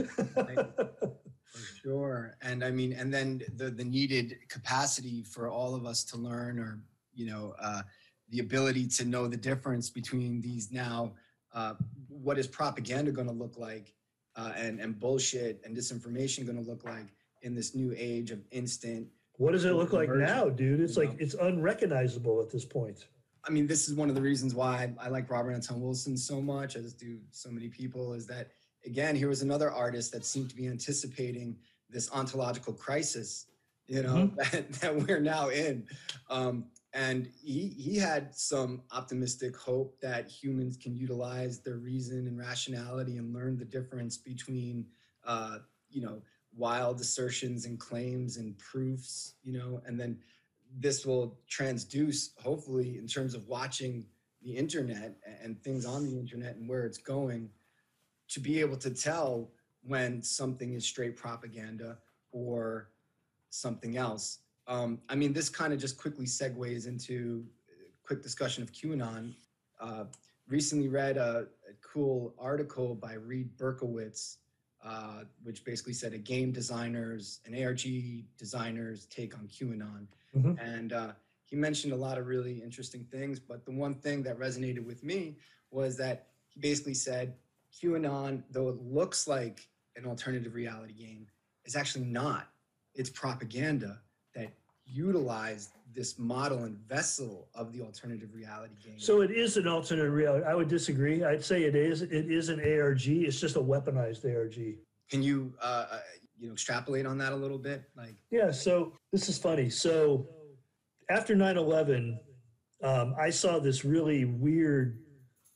Sure. 1.82 2.36
And 2.42 2.64
I 2.64 2.72
mean, 2.72 2.94
and 2.94 3.14
then 3.14 3.42
the 3.56 3.70
the 3.72 3.84
needed 3.84 4.38
capacity 4.50 5.24
for 5.24 5.50
all 5.50 5.74
of 5.74 5.86
us 5.86 6.04
to 6.06 6.18
learn 6.18 6.60
or, 6.60 6.80
you 7.14 7.26
know, 7.26 7.56
uh, 7.60 7.82
the 8.30 8.40
ability 8.40 8.88
to 8.88 9.06
know 9.06 9.28
the 9.28 9.38
difference 9.38 9.90
between 9.90 10.42
these 10.42 10.72
now, 10.72 11.14
uh, 11.54 11.74
what 12.08 12.38
is 12.38 12.48
propaganda 12.48 13.12
going 13.12 13.28
to 13.28 13.34
look 13.34 13.58
like 13.58 13.94
uh, 14.36 14.54
and, 14.56 14.80
and 14.80 15.00
bullshit 15.00 15.62
and 15.66 15.76
disinformation 15.76 16.46
going 16.46 16.62
to 16.62 16.70
look 16.70 16.86
like 16.86 17.08
in 17.42 17.56
this 17.56 17.76
new 17.76 17.94
age 17.98 18.32
of 18.32 18.40
instant. 18.52 19.08
what 19.38 19.52
does 19.52 19.66
it 19.66 19.74
look 19.74 19.92
like 19.92 20.10
now, 20.10 20.50
dude? 20.50 20.80
It's 20.80 20.96
you 20.96 21.04
like 21.04 21.12
know. 21.12 21.18
it's 21.20 21.34
unrecognizable 21.34 22.42
at 22.42 22.52
this 22.52 22.64
point. 22.64 23.08
I 23.44 23.50
mean, 23.50 23.66
this 23.66 23.90
is 23.90 23.96
one 23.96 24.08
of 24.08 24.16
the 24.16 24.22
reasons 24.22 24.54
why 24.54 24.94
I, 25.00 25.06
I 25.06 25.10
like 25.10 25.30
Robert 25.32 25.52
Anton 25.52 25.82
Wilson 25.82 26.16
so 26.16 26.40
much, 26.40 26.76
as 26.76 26.94
do 26.94 27.18
so 27.32 27.50
many 27.50 27.70
people, 27.70 28.14
is 28.14 28.28
that 28.28 28.52
again, 28.86 29.16
here 29.16 29.30
was 29.30 29.42
another 29.42 29.72
artist 29.72 30.12
that 30.14 30.26
seemed 30.26 30.50
to 30.50 30.56
be 30.56 30.68
anticipating 30.68 31.58
this 31.90 32.12
ontological 32.12 32.74
crisis, 32.74 33.48
you 33.88 34.02
know, 34.04 34.32
that, 34.38 34.72
that 34.74 34.96
we're 34.96 35.20
now 35.20 35.50
in. 35.50 35.86
Um, 36.30 36.66
and 36.94 37.30
he 37.42 37.70
he 37.70 37.96
had 37.98 38.36
some 38.36 38.82
optimistic 38.92 39.56
hope 39.56 39.98
that 40.02 40.30
humans 40.30 40.76
can 40.76 40.94
utilize 40.94 41.60
their 41.60 41.78
reason 41.78 42.28
and 42.28 42.38
rationality 42.38 43.18
and 43.18 43.34
learn 43.34 43.58
the 43.58 43.64
difference 43.64 44.18
between, 44.18 44.86
uh, 45.26 45.60
you 45.90 46.02
know, 46.02 46.22
wild 46.54 47.00
assertions 47.00 47.66
and 47.66 47.80
claims 47.80 48.36
and 48.36 48.58
proofs, 48.60 49.36
you 49.42 49.54
know, 49.54 49.82
and 49.86 49.98
then 49.98 50.18
this 50.80 51.06
will 51.06 51.38
transduce, 51.50 52.38
hopefully, 52.42 52.98
in 52.98 53.08
terms 53.08 53.36
of 53.36 53.48
watching 53.48 54.06
the 54.42 54.52
internet 54.52 55.16
and 55.42 55.62
things 55.64 55.86
on 55.86 56.04
the 56.04 56.18
internet 56.18 56.56
and 56.56 56.68
where 56.68 56.86
it's 56.86 56.98
going, 56.98 57.50
to 58.32 58.40
be 58.40 58.60
able 58.60 58.78
to 58.78 58.90
tell 58.90 59.52
when 59.84 60.22
something 60.22 60.74
is 60.74 60.86
straight 60.86 61.16
propaganda 61.16 61.98
or 62.32 62.90
something 63.50 63.98
else. 63.98 64.40
Um, 64.68 65.00
I 65.10 65.16
mean, 65.16 65.34
this 65.34 65.50
kind 65.50 65.74
of 65.74 65.80
just 65.80 65.98
quickly 65.98 66.26
segues 66.26 66.88
into 66.88 67.46
a 67.70 68.08
quick 68.08 68.24
discussion 68.24 68.64
of 68.64 68.72
QAnon. 68.72 69.34
Uh, 69.80 70.06
recently 70.48 70.88
read 70.88 71.18
a, 71.18 71.48
a 71.70 71.74
cool 71.82 72.34
article 72.40 72.96
by 72.96 73.14
Reed 73.14 73.50
Berkowitz, 73.58 74.38
uh, 74.84 75.24
which 75.44 75.66
basically 75.66 75.94
said 75.94 76.14
a 76.14 76.18
game 76.18 76.52
designers, 76.52 77.42
an 77.46 77.62
ARG 77.62 77.84
designers 78.38 79.08
take 79.08 79.38
on 79.38 79.48
QAnon. 79.48 80.08
Mhm. 80.36 80.58
And 80.62 80.94
uh, 80.94 81.12
he 81.44 81.58
mentioned 81.58 81.92
a 81.92 81.98
lot 81.98 82.18
of 82.18 82.28
really 82.28 82.62
interesting 82.62 83.04
things. 83.12 83.40
But 83.40 83.66
the 83.66 83.72
one 83.72 83.96
thing 83.96 84.24
that 84.24 84.40
resonated 84.40 84.86
with 84.86 85.04
me 85.04 85.38
was 85.70 85.98
that 85.98 86.28
he 86.48 86.62
basically 86.62 86.94
said 86.94 87.36
QAnon, 87.74 88.44
though 88.52 88.70
it 88.70 88.82
looks 88.82 89.28
like 89.28 89.68
an 89.96 90.06
alternative 90.06 90.54
reality 90.54 90.94
game, 90.94 91.28
is 91.66 91.76
actually 91.76 92.06
not. 92.06 92.48
it's 92.94 93.10
propaganda 93.10 94.02
that 94.36 94.52
utilized 94.86 95.72
this 95.94 96.20
model 96.20 96.64
and 96.64 96.78
vessel 96.88 97.48
of 97.56 97.72
the 97.72 97.82
alternative 97.82 98.34
reality 98.34 98.76
game. 98.84 99.00
So 99.00 99.22
it 99.22 99.32
is 99.32 99.58
an 99.58 99.68
alternate 99.68 100.10
reality. 100.10 100.46
I 100.46 100.56
would 100.56 100.68
disagree. 100.68 101.24
I'd 101.24 101.44
say 101.44 101.64
it 101.64 101.76
is. 101.76 102.02
It 102.02 102.30
is 102.30 102.50
an 102.50 102.60
ARG. 102.60 103.08
It's 103.08 103.40
just 103.40 103.56
a 103.56 103.62
weaponized 103.62 104.26
ARG. 104.26 104.78
can 105.10 105.24
you 105.24 105.54
uh, 105.62 105.86
uh, 105.92 106.00
you 106.38 106.48
know 106.48 106.54
extrapolate 106.54 107.06
on 107.06 107.18
that 107.20 107.32
a 107.32 107.36
little 107.36 107.58
bit? 107.58 107.84
Like, 107.96 108.16
Yeah, 108.30 108.52
so 108.52 108.94
this 109.12 109.30
is 109.30 109.38
funny. 109.38 109.70
So 109.70 110.28
after 111.10 111.36
9 111.36 111.58
11, 111.58 112.20
um, 112.84 113.16
I 113.20 113.30
saw 113.30 113.60
this 113.60 113.86
really 113.86 114.26
weird 114.26 115.00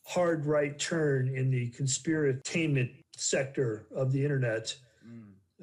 hard 0.05 0.45
right 0.45 0.77
turn 0.77 1.27
in 1.35 1.49
the 1.49 1.71
conspiratainment 1.71 2.91
sector 3.17 3.87
of 3.95 4.11
the 4.11 4.21
internet. 4.23 4.75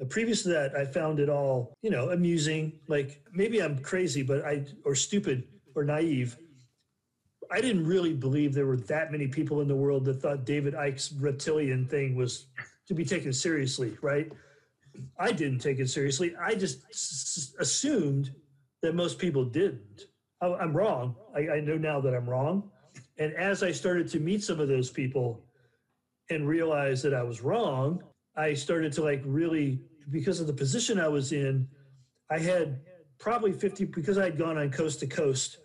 Uh, 0.01 0.05
Previous 0.05 0.43
to 0.43 0.49
that, 0.49 0.75
I 0.75 0.85
found 0.85 1.19
it 1.19 1.29
all, 1.29 1.73
you 1.81 1.89
know, 1.91 2.09
amusing. 2.09 2.73
Like 2.87 3.23
maybe 3.31 3.61
I'm 3.61 3.77
crazy, 3.79 4.23
but 4.23 4.43
I, 4.43 4.65
or 4.85 4.95
stupid 4.95 5.43
or 5.75 5.83
naive. 5.83 6.37
I 7.51 7.61
didn't 7.61 7.85
really 7.85 8.13
believe 8.13 8.53
there 8.53 8.65
were 8.65 8.77
that 8.77 9.11
many 9.11 9.27
people 9.27 9.61
in 9.61 9.67
the 9.67 9.75
world 9.75 10.05
that 10.05 10.15
thought 10.21 10.45
David 10.45 10.73
Icke's 10.73 11.11
reptilian 11.13 11.87
thing 11.87 12.15
was 12.15 12.47
to 12.87 12.93
be 12.95 13.05
taken 13.05 13.31
seriously, 13.31 13.95
right? 14.01 14.31
I 15.19 15.31
didn't 15.31 15.59
take 15.59 15.79
it 15.79 15.89
seriously. 15.89 16.35
I 16.41 16.55
just 16.55 16.79
s- 16.89 17.53
assumed 17.59 18.31
that 18.81 18.95
most 18.95 19.19
people 19.19 19.45
didn't. 19.45 20.05
I, 20.41 20.47
I'm 20.53 20.75
wrong. 20.75 21.15
I, 21.35 21.49
I 21.57 21.59
know 21.59 21.77
now 21.77 22.01
that 22.01 22.13
I'm 22.15 22.27
wrong. 22.29 22.71
And 23.17 23.33
as 23.33 23.63
I 23.63 23.71
started 23.71 24.07
to 24.09 24.19
meet 24.19 24.43
some 24.43 24.59
of 24.59 24.67
those 24.67 24.89
people 24.89 25.45
and 26.29 26.47
realize 26.47 27.01
that 27.03 27.13
I 27.13 27.23
was 27.23 27.41
wrong, 27.41 28.01
I 28.35 28.53
started 28.53 28.91
to 28.93 29.03
like 29.03 29.21
really, 29.25 29.81
because 30.09 30.39
of 30.39 30.47
the 30.47 30.53
position 30.53 30.99
I 30.99 31.07
was 31.07 31.31
in, 31.31 31.67
I 32.29 32.39
had 32.39 32.81
probably 33.19 33.53
50, 33.53 33.85
because 33.85 34.17
I 34.17 34.25
had 34.25 34.37
gone 34.37 34.57
on 34.57 34.71
coast 34.71 34.99
to 35.01 35.07
coast, 35.07 35.57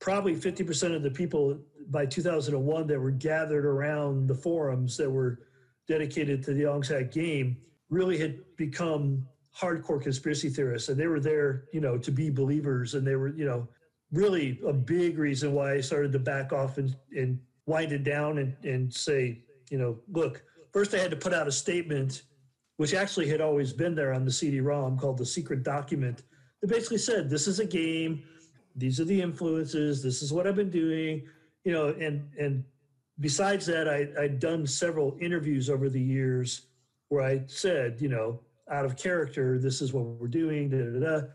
probably 0.00 0.34
50% 0.34 0.94
of 0.94 1.02
the 1.02 1.10
people 1.10 1.60
by 1.90 2.06
2001 2.06 2.86
that 2.86 3.00
were 3.00 3.10
gathered 3.10 3.64
around 3.64 4.26
the 4.26 4.34
forums 4.34 4.96
that 4.96 5.10
were 5.10 5.40
dedicated 5.86 6.42
to 6.44 6.52
the 6.52 6.66
Ong's 6.66 6.88
Hat 6.88 7.12
game 7.12 7.56
really 7.88 8.18
had 8.18 8.40
become 8.56 9.26
hardcore 9.58 10.00
conspiracy 10.00 10.48
theorists. 10.48 10.88
And 10.88 10.98
they 10.98 11.06
were 11.06 11.20
there 11.20 11.64
you 11.72 11.80
know 11.80 11.98
to 11.98 12.10
be 12.10 12.30
believers. 12.30 12.94
And 12.94 13.06
they 13.06 13.16
were 13.16 13.28
you 13.28 13.46
know 13.46 13.68
really 14.12 14.58
a 14.66 14.72
big 14.72 15.18
reason 15.18 15.52
why 15.52 15.74
i 15.74 15.80
started 15.80 16.12
to 16.12 16.18
back 16.18 16.52
off 16.52 16.78
and, 16.78 16.96
and 17.16 17.38
wind 17.66 17.92
it 17.92 18.04
down 18.04 18.38
and, 18.38 18.56
and 18.64 18.92
say 18.92 19.38
you 19.70 19.78
know 19.78 19.98
look 20.12 20.42
first 20.72 20.94
i 20.94 20.98
had 20.98 21.10
to 21.10 21.16
put 21.16 21.34
out 21.34 21.46
a 21.46 21.52
statement 21.52 22.22
which 22.76 22.94
actually 22.94 23.28
had 23.28 23.40
always 23.40 23.72
been 23.72 23.94
there 23.94 24.12
on 24.12 24.24
the 24.24 24.32
cd-rom 24.32 24.98
called 24.98 25.18
the 25.18 25.26
secret 25.26 25.62
document 25.62 26.22
that 26.60 26.68
basically 26.68 26.98
said 26.98 27.30
this 27.30 27.46
is 27.46 27.60
a 27.60 27.64
game. 27.64 28.22
These 28.74 29.00
are 29.00 29.04
the 29.04 29.20
influences. 29.20 30.02
This 30.02 30.22
is 30.22 30.32
what 30.32 30.46
i've 30.46 30.56
been 30.56 30.70
doing. 30.70 31.26
You 31.64 31.72
know 31.72 31.88
and 31.88 32.28
and 32.38 32.64
besides 33.20 33.66
that 33.66 33.88
I, 33.88 34.08
i'd 34.22 34.40
done 34.40 34.66
several 34.66 35.16
interviews 35.20 35.68
over 35.68 35.88
the 35.88 36.00
years 36.00 36.62
where 37.08 37.22
I 37.22 37.42
said, 37.46 38.00
you 38.00 38.08
know, 38.08 38.40
out 38.70 38.84
of 38.84 38.96
character, 38.96 39.58
this 39.58 39.80
is 39.80 39.92
what 39.92 40.04
we're 40.04 40.28
doing, 40.28 40.68
da, 40.68 40.76
da, 40.76 41.20
da. 41.20 41.26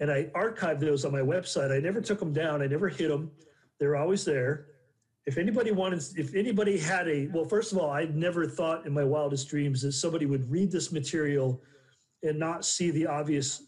And 0.00 0.10
I 0.10 0.24
archived 0.34 0.80
those 0.80 1.04
on 1.04 1.12
my 1.12 1.20
website. 1.20 1.70
I 1.70 1.78
never 1.78 2.00
took 2.00 2.18
them 2.18 2.32
down. 2.32 2.62
I 2.62 2.66
never 2.66 2.88
hid 2.88 3.10
them. 3.10 3.30
They're 3.78 3.96
always 3.96 4.24
there. 4.24 4.66
If 5.26 5.36
anybody 5.36 5.70
wanted, 5.70 6.02
if 6.16 6.34
anybody 6.34 6.78
had 6.78 7.06
a, 7.06 7.28
well, 7.28 7.44
first 7.44 7.72
of 7.72 7.78
all, 7.78 7.90
I 7.90 8.04
never 8.06 8.46
thought 8.46 8.86
in 8.86 8.92
my 8.92 9.04
wildest 9.04 9.48
dreams 9.48 9.82
that 9.82 9.92
somebody 9.92 10.26
would 10.26 10.50
read 10.50 10.72
this 10.72 10.90
material 10.90 11.62
and 12.22 12.38
not 12.38 12.64
see 12.64 12.90
the 12.90 13.06
obvious 13.06 13.62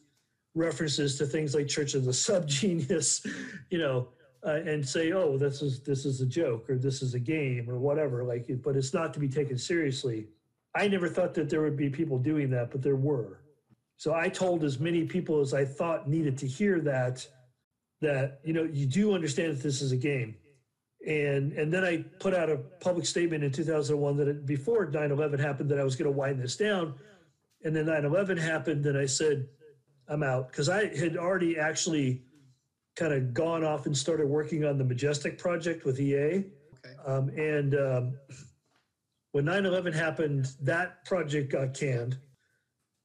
references 0.55 1.17
to 1.19 1.27
things 1.27 1.55
like 1.55 1.69
Church 1.69 1.95
of 1.95 2.05
the 2.05 2.11
Subgenius, 2.11 3.27
you 3.71 3.79
know, 3.79 4.09
uh, 4.45 4.61
and 4.67 4.87
say, 4.87 5.13
oh, 5.13 5.39
this 5.39 5.63
is 5.63 5.81
this 5.83 6.05
is 6.05 6.21
a 6.21 6.27
joke 6.27 6.69
or 6.69 6.77
this 6.77 7.03
is 7.03 7.15
a 7.15 7.21
game 7.21 7.71
or 7.71 7.79
whatever. 7.79 8.25
Like, 8.25 8.47
but 8.63 8.77
it's 8.77 8.93
not 8.93 9.15
to 9.15 9.21
be 9.21 9.29
taken 9.29 9.57
seriously. 9.57 10.27
I 10.75 10.89
never 10.89 11.09
thought 11.09 11.35
that 11.35 11.51
there 11.51 11.63
would 11.63 11.77
be 11.77 11.91
people 11.91 12.19
doing 12.19 12.51
that, 12.51 12.71
but 12.71 12.83
there 12.83 12.97
were. 12.97 13.42
So 14.03 14.15
I 14.15 14.29
told 14.29 14.65
as 14.65 14.81
many 14.81 15.05
people 15.05 15.41
as 15.41 15.55
I 15.55 15.65
thought 15.65 16.09
needed 16.09 16.37
to 16.39 16.47
hear 16.49 16.81
that, 16.81 17.25
that, 18.01 18.41
you 18.43 18.53
know, 18.53 18.65
you 18.65 18.85
do 18.85 19.15
understand 19.15 19.53
that 19.53 19.63
this 19.63 19.81
is 19.81 19.93
a 19.93 19.97
game. 19.97 20.35
And, 21.07 21.53
and 21.53 21.73
then 21.73 21.85
I 21.85 21.99
put 22.19 22.35
out 22.35 22.51
a 22.51 22.57
public 22.81 23.07
statement 23.07 23.45
in 23.45 23.53
2001 23.53 24.17
that 24.17 24.27
it, 24.27 24.45
before 24.45 24.87
9 24.87 25.13
11 25.13 25.39
happened, 25.39 25.71
that 25.71 25.79
I 25.79 25.85
was 25.85 25.95
going 25.95 26.11
to 26.11 26.19
wind 26.19 26.43
this 26.43 26.57
down. 26.57 26.95
And 27.63 27.77
then 27.77 27.87
9 27.87 28.05
11 28.05 28.39
happened, 28.39 28.85
and 28.87 28.99
I 28.99 29.07
said, 29.07 29.47
I'm 30.09 30.25
out. 30.25 30.51
Because 30.51 30.69
I 30.69 30.93
had 30.97 31.17
already 31.17 31.57
actually 31.57 32.23
kind 32.97 33.13
of 33.13 33.33
gone 33.33 33.63
off 33.63 33.87
and 33.87 33.97
started 33.97 34.27
working 34.27 34.65
on 34.65 34.79
the 34.79 34.85
Majestic 34.85 35.39
project 35.39 35.85
with 35.85 36.01
EA. 36.01 36.17
okay, 36.17 36.45
Um, 37.07 37.29
and 37.39 37.77
um, 37.77 38.15
when 39.31 39.45
9 39.45 39.65
11 39.65 39.93
happened, 39.93 40.49
that 40.61 41.05
project 41.05 41.53
got 41.53 41.73
canned. 41.73 42.19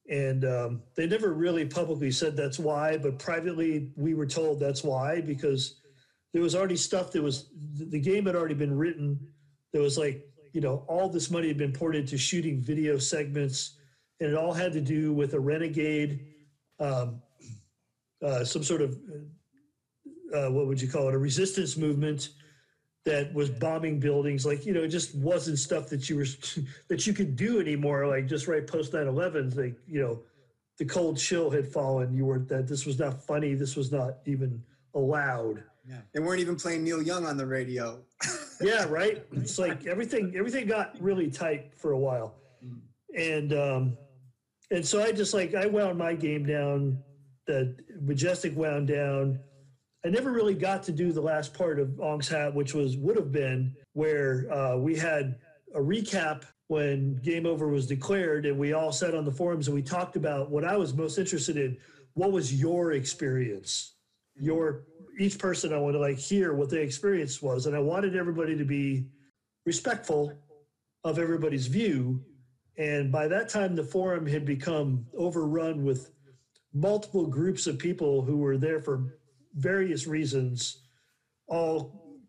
And 0.08 0.44
um, 0.44 0.82
they 0.94 1.06
never 1.06 1.32
really 1.32 1.66
publicly 1.66 2.10
said 2.10 2.36
that's 2.36 2.58
why, 2.58 2.96
but 2.96 3.18
privately 3.18 3.92
we 3.96 4.14
were 4.14 4.26
told 4.26 4.58
that's 4.58 4.82
why 4.82 5.20
because 5.20 5.80
there 6.32 6.42
was 6.42 6.54
already 6.54 6.76
stuff 6.76 7.12
that 7.12 7.22
was, 7.22 7.50
the 7.74 8.00
game 8.00 8.26
had 8.26 8.34
already 8.34 8.54
been 8.54 8.76
written. 8.76 9.18
There 9.72 9.82
was 9.82 9.98
like, 9.98 10.24
you 10.52 10.60
know, 10.62 10.84
all 10.88 11.08
this 11.08 11.30
money 11.30 11.48
had 11.48 11.58
been 11.58 11.72
poured 11.72 11.94
into 11.94 12.16
shooting 12.16 12.60
video 12.60 12.98
segments, 12.98 13.78
and 14.20 14.30
it 14.30 14.36
all 14.36 14.52
had 14.52 14.72
to 14.72 14.80
do 14.80 15.12
with 15.12 15.34
a 15.34 15.40
renegade, 15.40 16.24
um, 16.80 17.20
uh, 18.24 18.44
some 18.44 18.62
sort 18.62 18.80
of, 18.80 18.98
uh, 20.34 20.50
what 20.50 20.66
would 20.66 20.80
you 20.80 20.88
call 20.88 21.08
it, 21.08 21.14
a 21.14 21.18
resistance 21.18 21.76
movement 21.76 22.30
that 23.08 23.32
was 23.32 23.50
bombing 23.50 23.98
buildings 23.98 24.44
like 24.44 24.66
you 24.66 24.72
know 24.72 24.82
it 24.82 24.88
just 24.88 25.14
wasn't 25.14 25.58
stuff 25.58 25.88
that 25.88 26.08
you 26.08 26.16
were 26.16 26.26
that 26.88 27.06
you 27.06 27.12
could 27.12 27.36
do 27.36 27.60
anymore 27.60 28.06
like 28.06 28.26
just 28.26 28.46
right 28.46 28.66
post 28.66 28.92
9-11 28.92 29.56
like 29.56 29.76
you 29.86 30.00
know 30.00 30.20
the 30.78 30.84
cold 30.84 31.18
chill 31.18 31.50
had 31.50 31.66
fallen. 31.66 32.14
You 32.14 32.24
weren't 32.24 32.48
that 32.48 32.66
this 32.66 32.86
was 32.86 32.98
not 32.98 33.22
funny. 33.22 33.54
This 33.54 33.76
was 33.76 33.92
not 33.92 34.18
even 34.24 34.62
allowed. 34.94 35.62
Yeah, 35.86 36.00
they 36.14 36.20
weren't 36.20 36.40
even 36.40 36.56
playing 36.56 36.84
Neil 36.84 37.02
Young 37.02 37.26
on 37.26 37.36
the 37.36 37.46
radio. 37.46 38.00
yeah 38.60 38.84
right? 38.84 39.24
It's 39.32 39.58
like 39.58 39.86
everything 39.86 40.34
everything 40.36 40.66
got 40.66 40.94
really 41.00 41.30
tight 41.30 41.72
for 41.76 41.92
a 41.92 41.98
while. 41.98 42.34
And 43.16 43.52
um 43.52 43.98
and 44.70 44.86
so 44.86 45.02
i 45.02 45.10
just 45.10 45.32
like 45.32 45.54
i 45.54 45.64
wound 45.64 45.96
my 45.96 46.14
game 46.14 46.44
down 46.44 46.98
the 47.46 47.74
majestic 48.02 48.54
wound 48.54 48.86
down 48.86 49.40
i 50.04 50.08
never 50.08 50.32
really 50.32 50.54
got 50.54 50.82
to 50.82 50.92
do 50.92 51.12
the 51.12 51.20
last 51.20 51.54
part 51.54 51.78
of 51.78 52.00
ong's 52.00 52.28
hat 52.28 52.54
which 52.54 52.74
was 52.74 52.96
would 52.96 53.16
have 53.16 53.32
been 53.32 53.74
where 53.92 54.46
uh, 54.52 54.76
we 54.76 54.96
had 54.96 55.38
a 55.74 55.80
recap 55.80 56.44
when 56.68 57.16
game 57.22 57.46
over 57.46 57.68
was 57.68 57.86
declared 57.86 58.46
and 58.46 58.58
we 58.58 58.72
all 58.72 58.92
sat 58.92 59.14
on 59.14 59.24
the 59.24 59.32
forums 59.32 59.68
and 59.68 59.74
we 59.74 59.82
talked 59.82 60.16
about 60.16 60.50
what 60.50 60.64
i 60.64 60.76
was 60.76 60.94
most 60.94 61.18
interested 61.18 61.56
in. 61.56 61.76
What 62.14 62.32
was 62.32 62.52
your 62.52 62.92
experience? 62.92 63.94
Your 64.34 64.84
each 65.18 65.38
person 65.38 65.72
i 65.72 65.78
want 65.78 65.94
to 65.94 65.98
like 65.98 66.18
hear 66.18 66.54
what 66.54 66.70
their 66.70 66.82
experience 66.82 67.42
was 67.42 67.66
and 67.66 67.74
i 67.74 67.80
wanted 67.80 68.14
everybody 68.14 68.56
to 68.56 68.64
be 68.64 69.06
respectful 69.66 70.32
of 71.04 71.18
everybody's 71.18 71.66
view. 71.66 72.24
And 72.76 73.10
by 73.10 73.28
that 73.28 73.48
time 73.48 73.74
the 73.74 73.84
forum 73.84 74.26
had 74.26 74.44
become 74.44 75.06
overrun 75.16 75.84
with 75.84 76.12
multiple 76.72 77.26
groups 77.26 77.66
of 77.66 77.78
people 77.78 78.22
who 78.22 78.36
were 78.36 78.56
there 78.56 78.80
for 78.80 79.18
various 79.54 80.06
reasons 80.06 80.82
all 81.46 82.20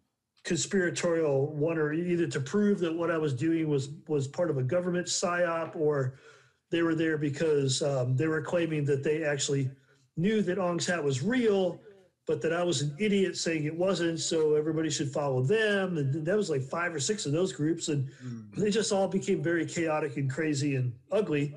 conspiratorial 0.45 1.53
one 1.53 1.77
or 1.77 1.93
either 1.93 2.25
to 2.25 2.39
prove 2.39 2.79
that 2.79 2.95
what 2.95 3.12
i 3.12 3.17
was 3.17 3.34
doing 3.34 3.67
was 3.67 3.89
was 4.08 4.27
part 4.27 4.49
of 4.49 4.58
a 4.58 4.63
government 4.63 5.05
psyop 5.05 5.75
or 5.75 6.17
they 6.71 6.82
were 6.82 6.95
there 6.95 7.17
because 7.17 7.82
um, 7.82 8.15
they 8.15 8.27
were 8.27 8.41
claiming 8.41 8.86
that 8.86 9.03
they 9.03 9.23
actually 9.23 9.69
knew 10.17 10.41
that 10.43 10.60
Ong's 10.60 10.86
hat 10.86 11.03
was 11.03 11.23
real, 11.23 11.79
but 12.27 12.41
that 12.41 12.53
I 12.53 12.63
was 12.63 12.82
an 12.82 12.95
idiot 12.99 13.38
saying 13.38 13.63
it 13.63 13.75
wasn't, 13.75 14.19
so 14.19 14.55
everybody 14.55 14.89
should 14.89 15.12
follow 15.12 15.41
them. 15.41 15.97
And 15.97 16.25
that 16.25 16.38
was 16.38 16.49
like 16.49 16.62
five 16.62 16.93
or 16.93 16.99
six 16.99 17.25
of 17.25 17.32
those 17.32 17.51
groups, 17.51 17.88
and 17.88 18.08
they 18.55 18.69
just 18.69 18.91
all 18.91 19.08
became 19.08 19.41
very 19.41 19.65
chaotic 19.65 20.17
and 20.17 20.29
crazy 20.29 20.75
and 20.75 20.93
ugly. 21.12 21.55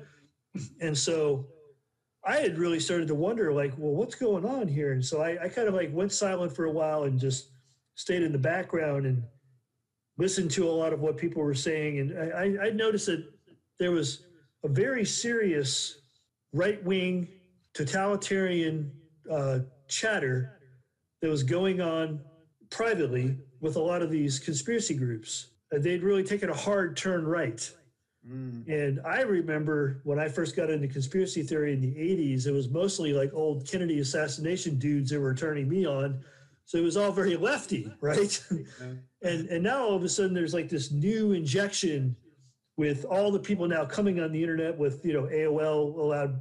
And 0.81 0.97
so 0.97 1.45
I 2.25 2.37
had 2.37 2.57
really 2.57 2.79
started 2.79 3.07
to 3.09 3.15
wonder, 3.15 3.51
like, 3.51 3.73
well, 3.77 3.93
what's 3.93 4.15
going 4.15 4.45
on 4.45 4.67
here? 4.67 4.93
And 4.93 5.03
so 5.03 5.21
I, 5.21 5.43
I 5.43 5.49
kind 5.49 5.67
of 5.67 5.73
like 5.73 5.93
went 5.93 6.11
silent 6.11 6.55
for 6.55 6.65
a 6.65 6.71
while 6.71 7.03
and 7.03 7.19
just 7.19 7.49
stayed 7.95 8.23
in 8.23 8.31
the 8.31 8.37
background 8.37 9.05
and 9.05 9.23
listened 10.17 10.51
to 10.51 10.67
a 10.67 10.71
lot 10.71 10.93
of 10.93 11.01
what 11.01 11.17
people 11.17 11.41
were 11.41 11.53
saying. 11.53 11.99
And 11.99 12.33
I, 12.33 12.67
I, 12.67 12.69
noticed 12.69 13.07
that 13.07 13.25
there 13.79 13.91
was 13.91 14.25
a 14.63 14.67
very 14.67 15.05
serious 15.05 15.97
right 16.53 16.81
wing 16.83 17.27
totalitarian 17.73 18.91
uh, 19.29 19.59
chatter 19.87 20.59
that 21.21 21.29
was 21.29 21.43
going 21.43 21.81
on 21.81 22.19
privately 22.69 23.37
with 23.59 23.75
a 23.75 23.79
lot 23.79 24.01
of 24.01 24.11
these 24.11 24.39
conspiracy 24.39 24.93
groups. 24.93 25.47
They'd 25.71 26.03
really 26.03 26.23
taken 26.23 26.49
a 26.49 26.55
hard 26.55 26.95
turn 26.95 27.25
right. 27.25 27.69
And 28.67 29.01
I 29.05 29.21
remember 29.21 29.99
when 30.03 30.17
I 30.17 30.29
first 30.29 30.55
got 30.55 30.69
into 30.69 30.87
conspiracy 30.87 31.43
theory 31.43 31.73
in 31.73 31.81
the 31.81 31.93
80s, 31.93 32.47
it 32.47 32.51
was 32.51 32.69
mostly 32.69 33.11
like 33.11 33.33
old 33.33 33.67
Kennedy 33.67 33.99
assassination 33.99 34.79
dudes 34.79 35.09
that 35.09 35.19
were 35.19 35.33
turning 35.33 35.67
me 35.67 35.85
on. 35.85 36.23
So 36.65 36.77
it 36.77 36.81
was 36.81 36.95
all 36.95 37.11
very 37.11 37.35
lefty, 37.35 37.91
right? 38.01 38.41
and 39.21 39.47
and 39.49 39.63
now 39.63 39.83
all 39.83 39.95
of 39.95 40.03
a 40.03 40.09
sudden 40.09 40.33
there's 40.33 40.53
like 40.53 40.69
this 40.69 40.91
new 40.91 41.33
injection 41.33 42.15
with 42.77 43.05
all 43.05 43.31
the 43.31 43.39
people 43.39 43.67
now 43.67 43.85
coming 43.85 44.19
on 44.19 44.31
the 44.31 44.41
internet 44.41 44.77
with 44.77 45.03
you 45.05 45.13
know 45.13 45.23
AOL 45.23 45.95
allowed 45.97 46.39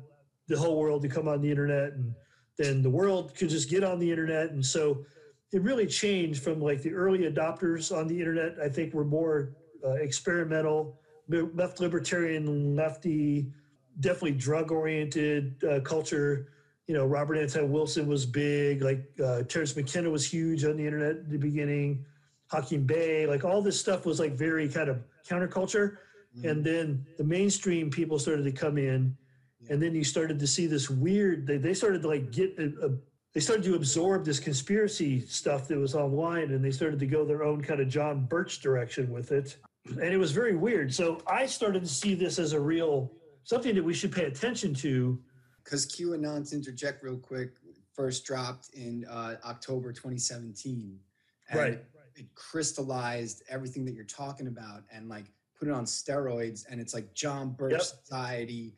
the 0.48 0.56
whole 0.56 0.78
world 0.78 1.02
to 1.02 1.08
come 1.08 1.28
on 1.28 1.40
the 1.40 1.50
internet 1.50 1.92
and 1.92 2.14
then 2.58 2.82
the 2.82 2.90
world 2.90 3.34
could 3.34 3.48
just 3.48 3.68
get 3.68 3.82
on 3.82 3.98
the 3.98 4.10
internet 4.10 4.50
and 4.50 4.64
so 4.64 5.04
it 5.52 5.62
really 5.62 5.86
changed 5.86 6.42
from 6.42 6.60
like 6.60 6.82
the 6.82 6.92
early 6.92 7.20
adopters 7.20 7.94
on 7.96 8.06
the 8.06 8.18
internet 8.18 8.56
I 8.62 8.68
think 8.68 8.94
were 8.94 9.04
more 9.04 9.54
uh, 9.84 9.94
experimental 9.94 11.00
left 11.28 11.80
libertarian 11.80 12.76
lefty 12.76 13.46
definitely 14.00 14.32
drug 14.32 14.72
oriented 14.72 15.62
uh, 15.64 15.80
culture. 15.80 16.48
You 16.86 16.94
know 16.94 17.06
Robert 17.06 17.36
Anton 17.36 17.70
Wilson 17.70 18.06
was 18.06 18.26
big 18.26 18.82
like 18.82 19.04
uh, 19.24 19.42
Terence 19.44 19.76
McKenna 19.76 20.10
was 20.10 20.30
huge 20.30 20.64
on 20.64 20.76
the 20.76 20.84
internet 20.84 21.10
at 21.10 21.30
the 21.30 21.38
beginning. 21.38 22.04
Hakim 22.48 22.84
Bey 22.84 23.26
like 23.26 23.44
all 23.44 23.62
this 23.62 23.78
stuff 23.78 24.04
was 24.04 24.18
like 24.20 24.32
very 24.32 24.68
kind 24.68 24.88
of 24.88 25.02
counterculture. 25.26 25.98
And 26.44 26.64
then 26.64 27.06
the 27.18 27.24
mainstream 27.24 27.90
people 27.90 28.18
started 28.18 28.44
to 28.44 28.52
come 28.52 28.78
in. 28.78 29.14
And 29.68 29.82
then 29.82 29.94
you 29.94 30.02
started 30.02 30.38
to 30.38 30.46
see 30.46 30.66
this 30.66 30.90
weird 30.90 31.46
they, 31.46 31.56
they 31.56 31.74
started 31.74 32.02
to 32.02 32.08
like 32.08 32.32
get 32.32 32.58
a, 32.58 32.86
a, 32.86 32.90
they 33.32 33.40
started 33.40 33.64
to 33.64 33.74
absorb 33.74 34.24
this 34.24 34.40
conspiracy 34.40 35.20
stuff 35.20 35.68
that 35.68 35.78
was 35.78 35.94
online 35.94 36.50
and 36.50 36.64
they 36.64 36.70
started 36.70 36.98
to 36.98 37.06
go 37.06 37.24
their 37.24 37.44
own 37.44 37.62
kind 37.62 37.80
of 37.80 37.88
john 37.88 38.24
birch 38.26 38.60
direction 38.60 39.10
with 39.10 39.30
it 39.32 39.56
and 39.86 40.02
it 40.02 40.16
was 40.16 40.32
very 40.32 40.54
weird 40.54 40.92
so 40.92 41.20
i 41.26 41.44
started 41.46 41.82
to 41.82 41.88
see 41.88 42.14
this 42.14 42.38
as 42.38 42.52
a 42.52 42.60
real 42.60 43.10
something 43.44 43.74
that 43.74 43.82
we 43.82 43.94
should 43.94 44.12
pay 44.12 44.24
attention 44.24 44.72
to 44.74 45.20
Because 45.64 45.86
QAnon's 45.86 46.52
interject 46.52 47.02
real 47.02 47.16
quick, 47.16 47.50
first 47.94 48.24
dropped 48.24 48.70
in 48.74 49.04
uh, 49.08 49.36
October 49.44 49.92
2017. 49.92 50.98
And 51.48 51.58
Right. 51.60 51.84
It 52.14 52.26
crystallized 52.34 53.42
everything 53.48 53.84
that 53.86 53.94
you're 53.94 54.04
talking 54.04 54.46
about 54.46 54.82
and 54.92 55.08
like 55.08 55.24
put 55.58 55.68
it 55.68 55.70
on 55.72 55.84
steroids. 55.84 56.64
And 56.68 56.80
it's 56.80 56.94
like 56.94 57.14
John 57.14 57.52
Birch 57.52 57.72
Yep. 57.72 57.82
Society 57.82 58.74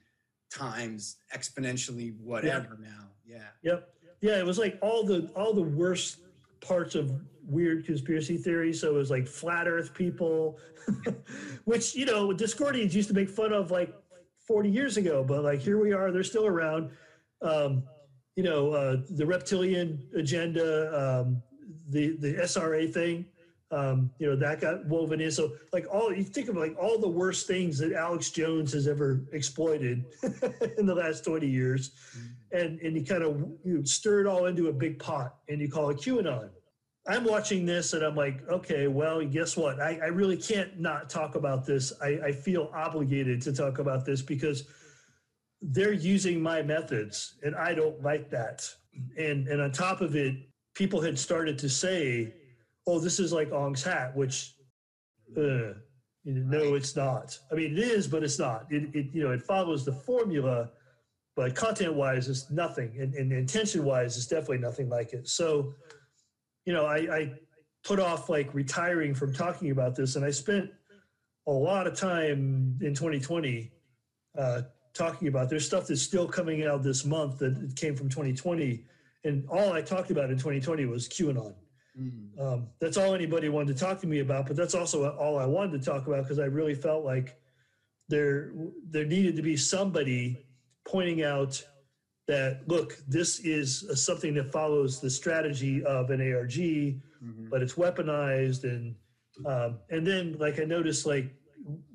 times 0.51 1.17
exponentially 1.35 2.17
whatever 2.21 2.79
now. 2.81 3.09
Yeah. 3.27 3.49
Yep. 3.63 3.89
Yeah, 4.21 4.39
it 4.39 4.47
was 4.47 4.59
like 4.59 4.79
all 4.81 5.05
the 5.05 5.31
all 5.35 5.53
the 5.53 5.63
worst 5.63 6.19
parts 6.65 6.95
of 6.95 7.13
weird 7.47 7.85
conspiracy 7.85 8.37
theories. 8.37 8.81
So 8.81 8.91
it 8.91 8.95
was 8.95 9.11
like 9.11 9.27
flat 9.27 9.69
Earth 9.69 9.95
people, 9.95 10.59
which 11.65 11.95
you 11.95 12.07
know 12.07 12.29
Discordians 12.29 12.95
used 12.95 13.09
to 13.09 13.15
make 13.15 13.29
fun 13.29 13.53
of 13.53 13.71
like 13.71 13.95
40 14.47 14.71
years 14.71 14.97
ago, 14.97 15.25
but 15.25 15.43
like 15.43 15.61
here 15.61 15.79
we 15.79 15.93
are, 15.93 16.11
they're 16.11 16.23
still 16.23 16.47
around. 16.47 16.91
Um, 17.43 17.85
you 18.37 18.43
know, 18.43 18.73
uh, 18.73 18.97
the 19.11 19.25
reptilian 19.25 20.03
agenda, 20.17 21.21
um, 21.21 21.43
the 21.89 22.17
the 22.17 22.35
SRA 22.35 22.93
thing. 22.93 23.27
Um, 23.71 24.11
you 24.19 24.29
know 24.29 24.37
that 24.37 24.61
got 24.61 24.85
woven 24.87 25.21
in. 25.21 25.31
So 25.31 25.53
like 25.73 25.87
all 25.91 26.15
you 26.15 26.23
think 26.23 26.49
of 26.49 26.57
like 26.57 26.77
all 26.79 26.99
the 26.99 27.09
worst 27.09 27.47
things 27.47 27.79
that 27.79 27.93
Alex 27.93 28.31
Jones 28.31 28.73
has 28.73 28.87
ever 28.87 29.23
exploited 29.33 30.05
in 30.79 30.87
the 30.87 30.95
last 30.95 31.25
20 31.25 31.47
years 31.49 31.91
and 32.55 32.81
and 32.81 32.97
you 32.97 33.05
kind 33.05 33.23
of 33.23 33.45
you 33.65 33.85
stir 33.85 34.21
it 34.21 34.27
all 34.27 34.47
into 34.47 34.69
a 34.69 34.73
big 34.73 34.99
pot 34.99 35.37
and 35.49 35.61
you 35.61 35.69
call 35.69 35.91
it 35.91 35.99
QAnon. 35.99 36.51
I'm 37.07 37.25
watching 37.25 37.67
this 37.67 37.93
and 37.93 38.03
I'm 38.03 38.15
like, 38.17 38.49
okay, 38.49 38.87
well, 38.87 39.23
guess 39.27 39.59
what? 39.59 39.79
I, 39.79 39.99
I 40.03 40.07
really 40.07 40.39
can't 40.39 40.81
not 40.81 41.11
talk 41.11 41.35
about 41.35 41.67
this. 41.67 41.93
I, 42.03 42.19
I 42.25 42.33
feel 42.33 42.71
obligated 42.75 43.43
to 43.43 43.53
talk 43.53 43.79
about 43.79 44.07
this 44.07 44.23
because 44.23 44.67
they're 45.61 45.93
using 45.93 46.41
my 46.41 46.63
methods 46.63 47.35
and 47.43 47.55
I 47.55 47.75
don't 47.75 48.03
like 48.03 48.31
that. 48.31 48.67
And 49.19 49.49
and 49.49 49.61
on 49.61 49.73
top 49.73 50.01
of 50.01 50.17
it, 50.17 50.37
people 50.75 51.01
had 51.01 51.19
started 51.19 51.59
to 51.59 51.69
say, 51.69 52.35
oh, 52.87 52.99
this 53.01 53.19
is 53.19 53.33
like 53.33 53.53
Ong's 53.53 53.83
hat, 53.83 54.17
which 54.17 54.55
uh, 55.37 55.75
you 56.25 56.33
know, 56.33 56.59
no, 56.59 56.75
it's 56.75 56.97
not. 56.97 57.39
I 57.51 57.55
mean, 57.55 57.77
it 57.77 57.81
is, 57.81 58.07
but 58.07 58.23
it's 58.23 58.39
not. 58.39 58.67
It, 58.71 58.95
it 58.95 59.07
you 59.13 59.25
know, 59.25 59.33
it 59.33 59.43
follows 59.43 59.85
the 59.85 59.93
formula, 59.93 60.71
but 61.37 61.55
content 61.55 61.95
wise, 61.95 62.29
it's 62.29 62.51
nothing, 62.51 62.97
and, 62.99 63.15
and 63.15 63.33
intention 63.33 63.85
wise, 63.85 64.17
it's 64.17 64.27
definitely 64.27 64.59
nothing 64.59 64.89
like 64.89 65.13
it. 65.13 65.29
So, 65.29 65.75
you 66.65 66.73
know, 66.73 66.87
I, 66.87 66.97
I 66.97 67.33
put 67.85 67.99
off 67.99 68.29
like 68.29 68.55
retiring 68.55 69.15
from 69.15 69.35
talking 69.35 69.71
about 69.71 69.97
this, 69.97 70.17
and 70.17 70.25
I 70.25 70.31
spent 70.31 70.71
a 71.47 71.53
lot 71.53 71.87
of 71.87 71.99
time 71.99 72.79
in 72.81 72.95
2020 72.95 73.71
uh, 74.39 74.63
talking 74.95 75.29
about. 75.29 75.51
There's 75.51 75.67
stuff 75.67 75.89
that's 75.89 76.03
still 76.03 76.29
coming 76.29 76.65
out 76.65 76.83
this 76.83 77.05
month 77.05 77.39
that 77.39 77.75
came 77.77 77.97
from 77.97 78.09
2020, 78.09 78.85
and 79.25 79.45
all 79.49 79.73
I 79.73 79.83
talked 79.83 80.11
about 80.11 80.31
in 80.31 80.37
2020 80.37 80.87
was 80.87 81.09
QAnon. 81.09 81.55
Um, 82.41 82.69
that's 82.81 82.97
all 82.97 83.15
anybody 83.15 83.49
wanted 83.49 83.77
to 83.77 83.85
talk 83.85 84.01
to 84.01 84.07
me 84.07 84.21
about, 84.21 84.47
but 84.47 84.57
that's 84.57 84.75
also 84.75 85.11
all 85.11 85.39
I 85.39 85.47
wanted 85.47 85.81
to 85.81 85.91
talk 85.91 86.07
about 86.07 86.25
because 86.25 86.39
I 86.39 86.47
really 86.47 86.75
felt 86.75 87.05
like 87.05 87.39
there 88.09 88.53
there 88.91 89.05
needed 89.05 89.37
to 89.37 89.43
be 89.43 89.57
somebody 89.57 90.44
pointing 90.87 91.23
out 91.23 91.63
that 92.27 92.67
look, 92.67 92.97
this 93.07 93.41
is 93.41 93.85
something 94.03 94.35
that 94.35 94.51
follows 94.51 95.01
the 95.01 95.11
strategy 95.11 95.85
of 95.85 96.11
an 96.11 96.21
ARG, 96.21 97.01
but 97.51 97.63
it's 97.63 97.75
weaponized 97.75 98.65
and 98.65 98.95
um, 99.47 99.79
and 99.91 100.07
then 100.07 100.37
like 100.39 100.61
I 100.61 100.65
noticed 100.65 101.07
like 101.07 101.35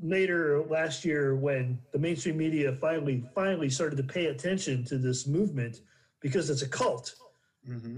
later 0.02 0.64
last 0.64 1.06
year 1.06 1.36
when 1.36 1.80
the 1.94 2.00
mainstream 2.00 2.38
media 2.38 2.74
finally 2.74 3.24
finally 3.36 3.70
started 3.70 3.96
to 3.98 4.04
pay 4.04 4.26
attention 4.28 4.84
to 4.86 4.98
this 4.98 5.28
movement 5.28 5.82
because 6.22 6.50
it's 6.50 6.64
a 6.64 6.68
cult. 6.68 7.16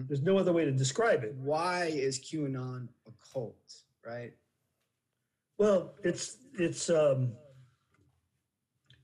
There's 0.08 0.22
no 0.22 0.38
other 0.38 0.52
way 0.52 0.66
to 0.66 0.72
describe 0.72 1.24
it. 1.24 1.34
Why 1.36 1.86
is 1.86 2.20
QAnon 2.20 2.88
a 3.08 3.12
cult, 3.34 3.74
right? 4.06 4.34
Well, 5.58 5.94
it's 6.04 6.38
it's 6.60 6.90
um, 6.90 7.32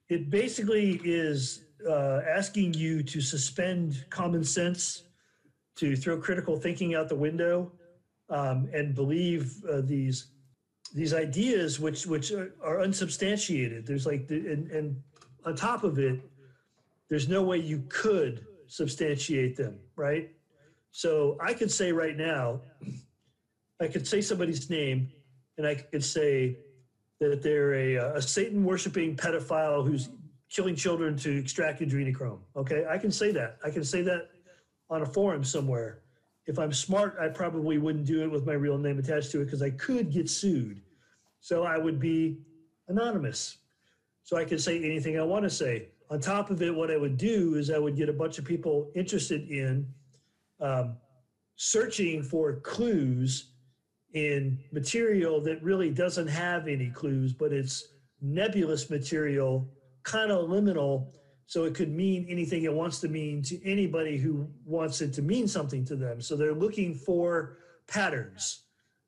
it 0.10 0.30
basically 0.30 1.00
is 1.04 1.64
uh, 1.88 2.22
asking 2.28 2.74
you 2.74 3.04
to 3.04 3.22
suspend 3.22 4.06
common 4.10 4.44
sense, 4.44 5.04
to 5.76 5.96
throw 5.96 6.18
critical 6.18 6.58
thinking 6.58 6.96
out 6.96 7.10
the 7.10 7.16
window, 7.16 7.72
um, 8.30 8.70
and 8.74 8.96
believe 8.96 9.64
uh, 9.66 9.82
these 9.82 10.28
these 10.94 11.14
ideas 11.14 11.80
which 11.80 12.08
which 12.08 12.32
are, 12.32 12.54
are 12.64 12.82
unsubstantiated. 12.82 13.86
There's 13.86 14.06
like 14.06 14.28
the, 14.28 14.36
and 14.36 14.72
and 14.72 15.02
on 15.46 15.56
top 15.56 15.84
of 15.84 16.00
it, 16.00 16.20
there's 17.10 17.30
no 17.30 17.44
way 17.44 17.58
you 17.58 17.84
could 17.90 18.46
substantiate 18.68 19.56
them, 19.56 19.80
right? 19.96 20.30
So 20.92 21.38
I 21.40 21.54
could 21.54 21.72
say 21.72 21.92
right 21.92 22.18
now, 22.18 22.62
I 23.80 23.88
could 23.88 24.08
say 24.08 24.22
somebody's 24.22 24.70
name, 24.70 25.10
and 25.58 25.68
I 25.68 25.76
could 25.76 26.04
say 26.04 26.58
that 27.20 27.42
they're 27.42 27.74
a, 27.74 27.96
a 28.16 28.22
Satan 28.22 28.64
worshiping 28.64 29.16
pedophile 29.16 29.86
who's 29.86 30.10
killing 30.50 30.76
children 30.76 31.18
to 31.18 31.38
extract 31.38 31.82
adrenochrome. 31.82 32.40
Okay, 32.56 32.86
I 32.90 32.98
can 32.98 33.12
say 33.12 33.32
that. 33.32 33.58
I 33.64 33.70
can 33.70 33.84
say 33.84 34.02
that 34.04 34.30
on 34.90 35.02
a 35.02 35.06
forum 35.06 35.44
somewhere. 35.44 36.02
If 36.46 36.58
I'm 36.58 36.72
smart, 36.72 37.18
I 37.20 37.28
probably 37.28 37.78
wouldn't 37.78 38.06
do 38.06 38.24
it 38.24 38.32
with 38.32 38.46
my 38.46 38.54
real 38.54 38.78
name 38.78 39.00
attached 39.00 39.32
to 39.32 39.42
it 39.42 39.46
because 39.46 39.62
I 39.62 39.72
could 39.72 40.12
get 40.12 40.30
sued. 40.30 40.82
So 41.42 41.64
I 41.64 41.78
would 41.78 42.00
be 42.00 42.40
anonymous. 42.88 43.58
So 44.24 44.38
I 44.38 44.46
could 44.46 44.62
say 44.62 44.84
anything 44.84 45.20
I 45.20 45.24
want 45.24 45.44
to 45.44 45.50
say. 45.50 45.90
On 46.10 46.20
top 46.22 46.50
of 46.50 46.62
it, 46.62 46.74
what 46.74 46.90
I 46.90 46.98
would 46.98 47.18
do 47.18 47.56
is 47.56 47.70
I 47.70 47.78
would 47.78 47.98
get 47.98 48.08
a 48.08 48.14
bunch 48.14 48.38
of 48.38 48.46
people 48.46 48.90
interested 48.96 49.50
in 49.50 49.88
um, 50.62 50.96
searching 51.58 52.24
for 52.24 52.56
clues 52.62 53.52
in 54.14 54.58
material 54.72 55.42
that 55.42 55.62
really 55.62 55.90
doesn't 55.90 56.28
have 56.28 56.68
any 56.68 56.90
clues, 56.90 57.34
but 57.34 57.52
it's 57.52 57.90
nebulous 58.22 58.90
material, 58.90 59.68
kind 60.08 60.32
of 60.32 60.50
liminal, 60.50 61.12
so 61.48 61.66
it 61.66 61.76
could 61.76 61.94
mean 61.94 62.26
anything 62.30 62.64
it 62.64 62.74
wants 62.74 63.00
to 63.02 63.10
mean 63.10 63.44
to 63.44 63.64
anybody 63.70 64.18
who 64.18 64.48
wants 64.66 65.02
it 65.02 65.14
to 65.14 65.22
mean 65.22 65.48
something 65.48 65.86
to 65.86 65.96
them. 65.96 66.22
So 66.22 66.36
they're 66.36 66.54
looking 66.54 66.96
for 66.96 67.58
patterns. 67.88 68.64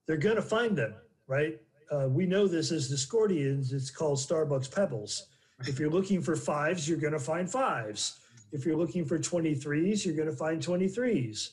They're 0.06 0.18
going 0.18 0.36
to 0.36 0.42
find 0.42 0.78
them, 0.78 0.94
right? 1.28 1.58
Uh, 1.90 2.08
we 2.10 2.26
know 2.26 2.48
this 2.48 2.72
as 2.72 2.92
Discordians. 2.92 3.74
It's 3.74 3.90
called 3.90 4.20
Starbucks 4.20 4.74
Pebbles. 4.74 5.28
If 5.68 5.80
you're 5.80 5.90
looking 5.90 6.22
for 6.22 6.36
fives, 6.36 6.88
you're 6.88 7.00
going 7.00 7.14
to 7.14 7.20
find 7.20 7.50
fives. 7.50 8.20
If 8.52 8.66
you're 8.66 8.78
looking 8.78 9.06
for 9.06 9.18
23s, 9.18 10.06
you're 10.06 10.16
going 10.16 10.30
to 10.30 10.36
find 10.36 10.62
23s. 10.62 11.52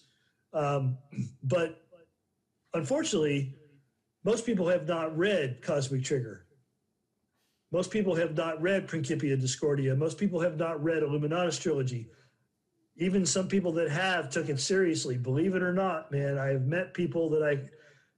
Um, 0.53 0.99
but 1.43 1.83
unfortunately, 2.75 3.55
most 4.25 4.45
people 4.45 4.69
have 4.69 4.89
not 4.89 5.17
read 5.17 5.63
Cosmic 5.63 6.03
Trigger. 6.03 6.46
Most 7.77 7.91
people 7.91 8.15
have 8.15 8.35
not 8.35 8.63
read 8.63 8.89
Principia 8.89 9.37
Discordia. 9.37 9.95
Most 9.95 10.17
people 10.17 10.41
have 10.41 10.57
not 10.57 10.83
read 10.83 11.03
Illuminatus 11.03 11.61
trilogy. 11.61 12.09
Even 12.97 13.27
some 13.27 13.49
people 13.49 13.71
that 13.73 13.91
have 13.91 14.31
took 14.31 14.49
it 14.49 14.59
seriously. 14.59 15.19
Believe 15.19 15.55
it 15.55 15.63
or 15.63 15.75
not, 15.75 16.11
man, 16.11 16.39
I 16.39 16.47
have 16.47 16.63
met 16.63 16.95
people 16.95 17.29
that 17.29 17.43
I 17.43 17.69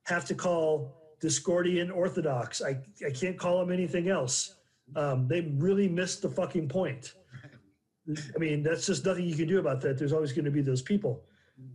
have 0.09 0.25
to 0.27 0.35
call 0.37 0.95
Discordian 1.21 1.93
Orthodox. 1.93 2.63
I, 2.63 2.79
I 3.05 3.11
can't 3.11 3.37
call 3.37 3.59
them 3.59 3.73
anything 3.73 4.09
else. 4.09 4.55
Um, 4.95 5.27
they 5.27 5.41
really 5.41 5.89
missed 5.89 6.23
the 6.23 6.31
fucking 6.31 6.69
point. 6.69 7.15
I 8.09 8.39
mean, 8.39 8.63
that's 8.63 8.87
just 8.87 9.05
nothing 9.05 9.25
you 9.25 9.35
can 9.35 9.49
do 9.49 9.59
about 9.59 9.81
that. 9.81 9.99
There's 9.99 10.13
always 10.13 10.33
going 10.33 10.45
to 10.45 10.53
be 10.53 10.63
those 10.63 10.83
people. 10.83 11.25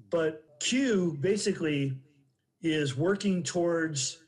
But 0.10 0.46
Q 0.62 1.18
basically 1.20 2.00
is 2.62 2.96
working 2.96 3.44
towards 3.44 4.23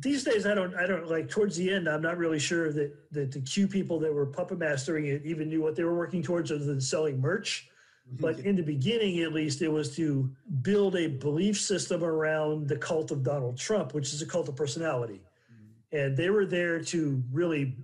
these 0.00 0.24
days 0.24 0.46
I 0.46 0.54
don't 0.54 0.74
I 0.74 0.86
don't 0.86 1.08
like 1.10 1.28
towards 1.28 1.56
the 1.56 1.70
end 1.70 1.88
I'm 1.88 2.02
not 2.02 2.16
really 2.16 2.38
sure 2.38 2.72
that 2.72 3.12
that 3.12 3.32
the 3.32 3.40
Q 3.40 3.68
people 3.68 3.98
that 4.00 4.12
were 4.12 4.26
puppet 4.26 4.58
mastering 4.58 5.06
it 5.06 5.22
even 5.24 5.48
knew 5.48 5.62
what 5.62 5.76
they 5.76 5.84
were 5.84 5.96
working 5.96 6.22
towards 6.22 6.50
other 6.50 6.64
than 6.64 6.80
selling 6.80 7.20
merch. 7.20 7.68
Mm-hmm. 8.08 8.22
But 8.22 8.40
in 8.40 8.56
the 8.56 8.62
beginning, 8.62 9.20
at 9.20 9.32
least, 9.32 9.62
it 9.62 9.68
was 9.68 9.94
to 9.96 10.30
build 10.62 10.96
a 10.96 11.06
belief 11.06 11.58
system 11.60 12.04
around 12.04 12.68
the 12.68 12.76
cult 12.76 13.10
of 13.10 13.22
Donald 13.22 13.56
Trump, 13.56 13.94
which 13.94 14.12
is 14.12 14.20
a 14.20 14.26
cult 14.26 14.48
of 14.48 14.56
personality. 14.56 15.22
Mm-hmm. 15.52 15.96
And 15.96 16.16
they 16.16 16.30
were 16.30 16.44
there 16.44 16.82
to 16.82 17.22
really, 17.32 17.76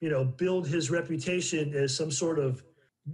you 0.00 0.10
know, 0.10 0.24
build 0.24 0.66
his 0.66 0.90
reputation 0.90 1.72
as 1.74 1.96
some 1.96 2.10
sort 2.10 2.38
of 2.38 2.64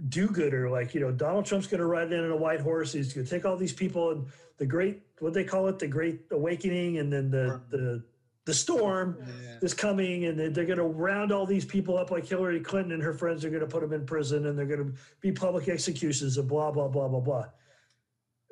do-gooder. 0.09 0.69
Like, 0.69 0.95
you 0.95 1.01
know, 1.01 1.11
Donald 1.11 1.45
Trump's 1.45 1.67
going 1.67 1.79
to 1.79 1.85
ride 1.85 2.11
in 2.11 2.23
on 2.23 2.31
a 2.31 2.35
white 2.35 2.61
horse. 2.61 2.93
He's 2.93 3.13
going 3.13 3.25
to 3.25 3.31
take 3.31 3.45
all 3.45 3.55
these 3.55 3.73
people 3.73 4.11
and 4.11 4.25
the 4.57 4.65
great, 4.65 5.03
what 5.19 5.33
they 5.33 5.43
call 5.43 5.67
it, 5.67 5.77
the 5.77 5.87
Great 5.87 6.21
Awakening, 6.31 6.97
and 6.97 7.13
then 7.13 7.29
the 7.29 7.61
the 7.69 8.03
the 8.47 8.53
storm 8.53 9.17
Yeah. 9.19 9.59
is 9.61 9.73
coming 9.73 10.25
and 10.25 10.39
they're 10.39 10.65
going 10.65 10.77
to 10.77 10.83
round 10.85 11.33
all 11.33 11.45
these 11.45 11.65
people 11.65 11.97
up 11.97 12.11
like 12.11 12.25
Hillary 12.25 12.61
Clinton 12.61 12.93
and 12.93 13.03
her 13.03 13.13
friends 13.13 13.43
are 13.43 13.49
going 13.49 13.59
to 13.61 13.67
put 13.67 13.81
them 13.81 13.91
in 13.91 14.05
prison 14.05 14.45
and 14.47 14.57
they're 14.57 14.65
going 14.65 14.85
to 14.85 14.93
be 15.19 15.33
public 15.33 15.67
executions 15.67 16.37
and 16.37 16.47
blah, 16.47 16.71
blah, 16.71 16.87
blah, 16.87 17.09
blah, 17.09 17.19
blah. 17.19 17.45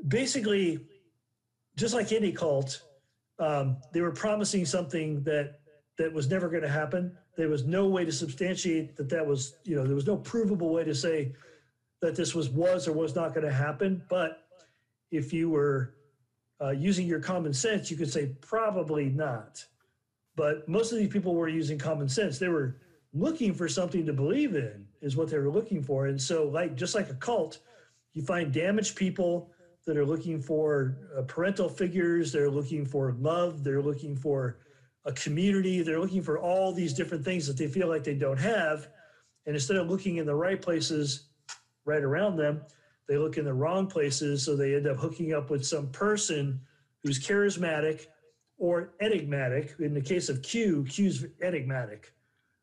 Basically, 0.09 0.85
just 1.77 1.93
like 1.93 2.11
any 2.11 2.33
cult, 2.33 2.83
um, 3.39 3.77
they 3.93 4.01
were 4.01 4.11
promising 4.11 4.65
something 4.65 5.23
that 5.23 5.59
that 5.97 6.11
was 6.11 6.29
never 6.29 6.49
going 6.49 6.61
to 6.61 6.67
happen. 6.69 7.17
There 7.37 7.47
was 7.47 7.63
no 7.63 7.87
way 7.87 8.03
to 8.03 8.11
substantiate 8.11 8.97
that 8.97 9.07
that 9.09 9.25
was, 9.25 9.55
you 9.63 9.77
know, 9.77 9.85
there 9.85 9.95
was 9.95 10.05
no 10.07 10.17
provable 10.17 10.73
way 10.73 10.83
to 10.83 10.93
say 10.93 11.31
that 12.01 12.17
this 12.17 12.35
was 12.35 12.49
was 12.49 12.85
or 12.85 12.91
was 12.91 13.15
not 13.15 13.33
going 13.33 13.45
to 13.47 13.53
happen. 13.53 14.03
But 14.09 14.41
if 15.11 15.31
you 15.31 15.49
were 15.49 15.93
uh, 16.61 16.71
using 16.71 17.07
your 17.07 17.21
common 17.21 17.53
sense, 17.53 17.89
you 17.89 17.95
could 17.95 18.11
say 18.11 18.35
probably 18.41 19.05
not 19.05 19.63
but 20.35 20.67
most 20.67 20.91
of 20.91 20.97
these 20.97 21.09
people 21.09 21.35
were 21.35 21.47
using 21.47 21.77
common 21.77 22.09
sense. 22.09 22.39
They 22.39 22.49
were 22.49 22.77
looking 23.13 23.53
for 23.53 23.67
something 23.67 24.05
to 24.05 24.13
believe 24.13 24.55
in 24.55 24.85
is 25.01 25.15
what 25.15 25.29
they 25.29 25.37
were 25.37 25.49
looking 25.49 25.81
for. 25.81 26.07
And 26.07 26.21
so 26.21 26.47
like 26.47 26.75
just 26.75 26.95
like 26.95 27.09
a 27.09 27.15
cult 27.15 27.59
you 28.13 28.21
find 28.21 28.53
damaged 28.53 28.95
people 28.95 29.51
that 29.85 29.97
are 29.97 30.05
looking 30.05 30.41
for 30.41 30.97
uh, 31.17 31.21
parental 31.23 31.67
figures. 31.67 32.31
They're 32.31 32.49
looking 32.49 32.85
for 32.85 33.13
love. 33.19 33.63
They're 33.63 33.81
looking 33.81 34.15
for 34.15 34.59
a 35.03 35.11
community. 35.11 35.81
They're 35.81 35.99
looking 35.99 36.23
for 36.23 36.39
all 36.39 36.71
these 36.71 36.93
different 36.93 37.25
things 37.25 37.45
that 37.47 37.57
they 37.57 37.67
feel 37.67 37.89
like 37.89 38.03
they 38.05 38.15
don't 38.15 38.39
have. 38.39 38.87
And 39.45 39.53
instead 39.53 39.77
of 39.77 39.89
looking 39.89 40.17
in 40.17 40.25
the 40.25 40.35
right 40.35 40.61
places 40.61 41.27
right 41.85 42.01
around 42.01 42.37
them 42.37 42.61
they 43.07 43.17
look 43.17 43.37
in 43.37 43.45
the 43.45 43.53
wrong 43.53 43.87
places. 43.87 44.43
So 44.43 44.55
they 44.55 44.75
end 44.75 44.87
up 44.87 44.97
hooking 44.97 45.33
up 45.33 45.49
with 45.49 45.65
some 45.65 45.89
person 45.89 46.59
who's 47.03 47.19
charismatic 47.19 48.07
or 48.57 48.93
enigmatic. 49.01 49.75
In 49.79 49.93
the 49.93 50.01
case 50.01 50.29
of 50.29 50.41
Q, 50.41 50.85
Q's 50.89 51.25
enigmatic. 51.41 52.13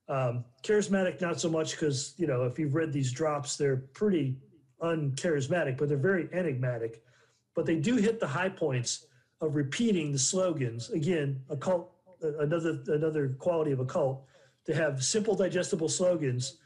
Um, 0.08 0.44
charismatic, 0.62 1.20
not 1.20 1.40
so 1.40 1.48
much 1.48 1.72
because, 1.72 2.14
you 2.16 2.26
know, 2.26 2.44
if 2.44 2.58
you've 2.58 2.74
read 2.74 2.92
these 2.92 3.12
drops, 3.12 3.56
they're 3.56 3.76
pretty 3.76 4.36
uncharismatic, 4.82 5.78
but 5.78 5.88
they're 5.88 5.96
very 5.96 6.28
enigmatic. 6.32 7.02
But 7.54 7.66
they 7.66 7.76
do 7.76 7.96
hit 7.96 8.20
the 8.20 8.26
high 8.26 8.48
points 8.48 9.06
of 9.40 9.54
repeating 9.54 10.12
the 10.12 10.18
slogans. 10.18 10.90
Again, 10.90 11.40
a 11.50 11.56
cult, 11.56 11.92
another 12.40 12.82
another 12.88 13.30
quality 13.38 13.72
of 13.72 13.80
a 13.80 13.84
cult, 13.84 14.24
to 14.66 14.74
have 14.74 15.02
simple, 15.02 15.34
digestible 15.34 15.88
slogans. 15.88 16.58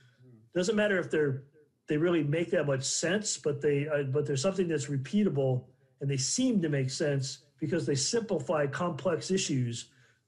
Doesn't 0.54 0.76
matter 0.76 0.98
if 0.98 1.10
they're 1.10 1.42
they 1.88 1.96
really 1.96 2.24
make 2.24 2.50
that 2.50 2.66
much 2.66 2.84
sense, 2.84 3.38
but 3.38 3.60
they 3.60 3.88
uh, 3.88 4.04
but 4.04 4.26
there's 4.26 4.42
something 4.42 4.68
that's 4.68 4.86
repeatable 4.86 5.64
and 6.00 6.10
they 6.10 6.16
seem 6.16 6.60
to 6.62 6.68
make 6.68 6.90
sense 6.90 7.45
because 7.60 7.86
they 7.86 7.94
simplify 7.94 8.66
complex 8.66 9.30
issues 9.30 9.86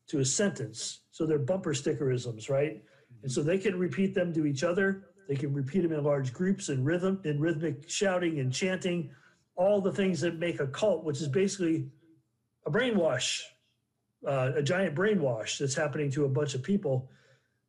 to 0.09 0.21
a 0.21 0.25
sentence. 0.25 1.01
So 1.11 1.27
they're 1.27 1.38
bumper 1.38 1.75
stickerisms, 1.75 2.49
right? 2.49 2.83
And 3.23 3.31
so 3.31 3.43
they 3.43 3.59
can 3.59 3.79
repeat 3.79 4.14
them 4.14 4.33
to 4.35 4.47
each 4.47 4.64
other. 4.64 5.09
They 5.29 5.35
can 5.37 5.53
repeat 5.53 5.83
them 5.83 5.93
in 5.93 6.03
large 6.03 6.33
groups 6.33 6.69
in 6.69 6.85
rhythm, 6.85 7.21
in 7.25 7.41
rhythmic 7.41 7.88
shouting 7.88 8.41
and 8.41 8.53
chanting, 8.53 9.11
all 9.57 9.81
the 9.81 9.93
things 9.93 10.21
that 10.21 10.38
make 10.38 10.61
a 10.61 10.67
cult, 10.67 11.05
which 11.05 11.21
is 11.21 11.29
basically 11.29 11.88
a 12.67 12.71
brainwash, 12.71 13.43
uh, 14.27 14.53
a 14.55 14.62
giant 14.62 14.95
brainwash 14.95 15.59
that's 15.59 15.75
happening 15.75 16.11
to 16.12 16.25
a 16.25 16.29
bunch 16.29 16.55
of 16.55 16.62
people, 16.62 17.11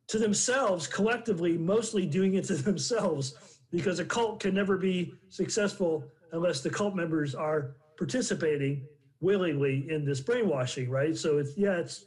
to 0.06 0.18
themselves 0.18 0.86
collectively, 0.86 1.58
mostly 1.58 2.06
doing 2.06 2.34
it 2.34 2.44
to 2.44 2.54
themselves, 2.70 3.34
because 3.70 3.98
a 3.98 4.04
cult 4.04 4.40
can 4.40 4.54
never 4.54 4.76
be 4.76 5.12
successful 5.28 6.04
unless 6.32 6.60
the 6.60 6.70
cult 6.70 6.94
members 6.94 7.34
are 7.34 7.74
participating 7.98 8.86
willingly 9.20 9.90
in 9.90 10.04
this 10.04 10.20
brainwashing, 10.20 10.90
right? 10.90 11.16
So 11.16 11.38
it's 11.38 11.56
yeah, 11.56 11.78
it's 11.78 12.06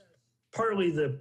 partly 0.52 0.92
the 0.92 1.20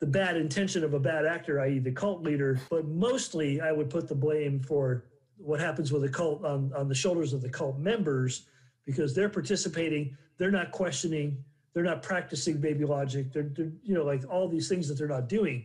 the 0.00 0.06
bad 0.06 0.36
intention 0.36 0.84
of 0.84 0.94
a 0.94 1.00
bad 1.00 1.26
actor, 1.26 1.60
i.e., 1.60 1.78
the 1.80 1.90
cult 1.90 2.22
leader, 2.22 2.60
but 2.70 2.86
mostly 2.86 3.60
I 3.60 3.72
would 3.72 3.90
put 3.90 4.06
the 4.06 4.14
blame 4.14 4.60
for 4.60 5.06
what 5.36 5.58
happens 5.58 5.92
with 5.92 6.04
a 6.04 6.08
cult 6.08 6.44
on, 6.44 6.72
on 6.76 6.88
the 6.88 6.94
shoulders 6.94 7.32
of 7.32 7.42
the 7.42 7.48
cult 7.48 7.78
members 7.78 8.46
because 8.86 9.14
they're 9.14 9.28
participating, 9.28 10.16
they're 10.36 10.52
not 10.52 10.70
questioning, 10.70 11.42
they're 11.74 11.82
not 11.82 12.02
practicing 12.02 12.60
maybe 12.60 12.84
logic, 12.84 13.32
they're, 13.32 13.50
they're 13.54 13.72
you 13.82 13.94
know 13.94 14.04
like 14.04 14.22
all 14.30 14.48
these 14.48 14.68
things 14.68 14.88
that 14.88 14.96
they're 14.96 15.08
not 15.08 15.28
doing. 15.28 15.64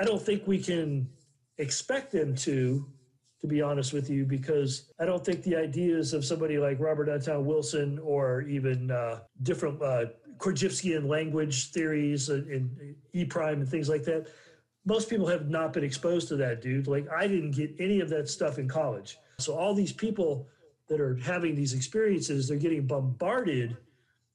I 0.00 0.04
don't 0.04 0.20
think 0.20 0.46
we 0.46 0.58
can 0.58 1.08
expect 1.58 2.10
them 2.10 2.34
to 2.36 2.86
to 3.40 3.46
be 3.46 3.62
honest 3.62 3.92
with 3.92 4.10
you, 4.10 4.24
because 4.24 4.90
I 4.98 5.06
don't 5.06 5.24
think 5.24 5.42
the 5.42 5.56
ideas 5.56 6.12
of 6.12 6.24
somebody 6.24 6.58
like 6.58 6.78
Robert 6.78 7.08
Anton 7.08 7.46
Wilson 7.46 7.98
or 8.02 8.42
even 8.42 8.90
uh, 8.90 9.20
different 9.42 9.80
uh, 9.82 10.06
language 11.06 11.70
theories 11.70 12.28
and 12.28 12.94
E 13.12 13.24
prime 13.24 13.60
and 13.60 13.68
things 13.68 13.88
like 13.88 14.04
that, 14.04 14.28
most 14.84 15.08
people 15.08 15.26
have 15.26 15.48
not 15.48 15.72
been 15.72 15.84
exposed 15.84 16.28
to 16.28 16.36
that, 16.36 16.60
dude. 16.60 16.86
Like, 16.86 17.06
I 17.10 17.26
didn't 17.26 17.52
get 17.52 17.74
any 17.78 18.00
of 18.00 18.08
that 18.10 18.28
stuff 18.28 18.58
in 18.58 18.68
college. 18.68 19.18
So, 19.38 19.54
all 19.54 19.74
these 19.74 19.92
people 19.92 20.46
that 20.88 21.00
are 21.00 21.16
having 21.16 21.54
these 21.54 21.72
experiences, 21.72 22.48
they're 22.48 22.58
getting 22.58 22.86
bombarded 22.86 23.76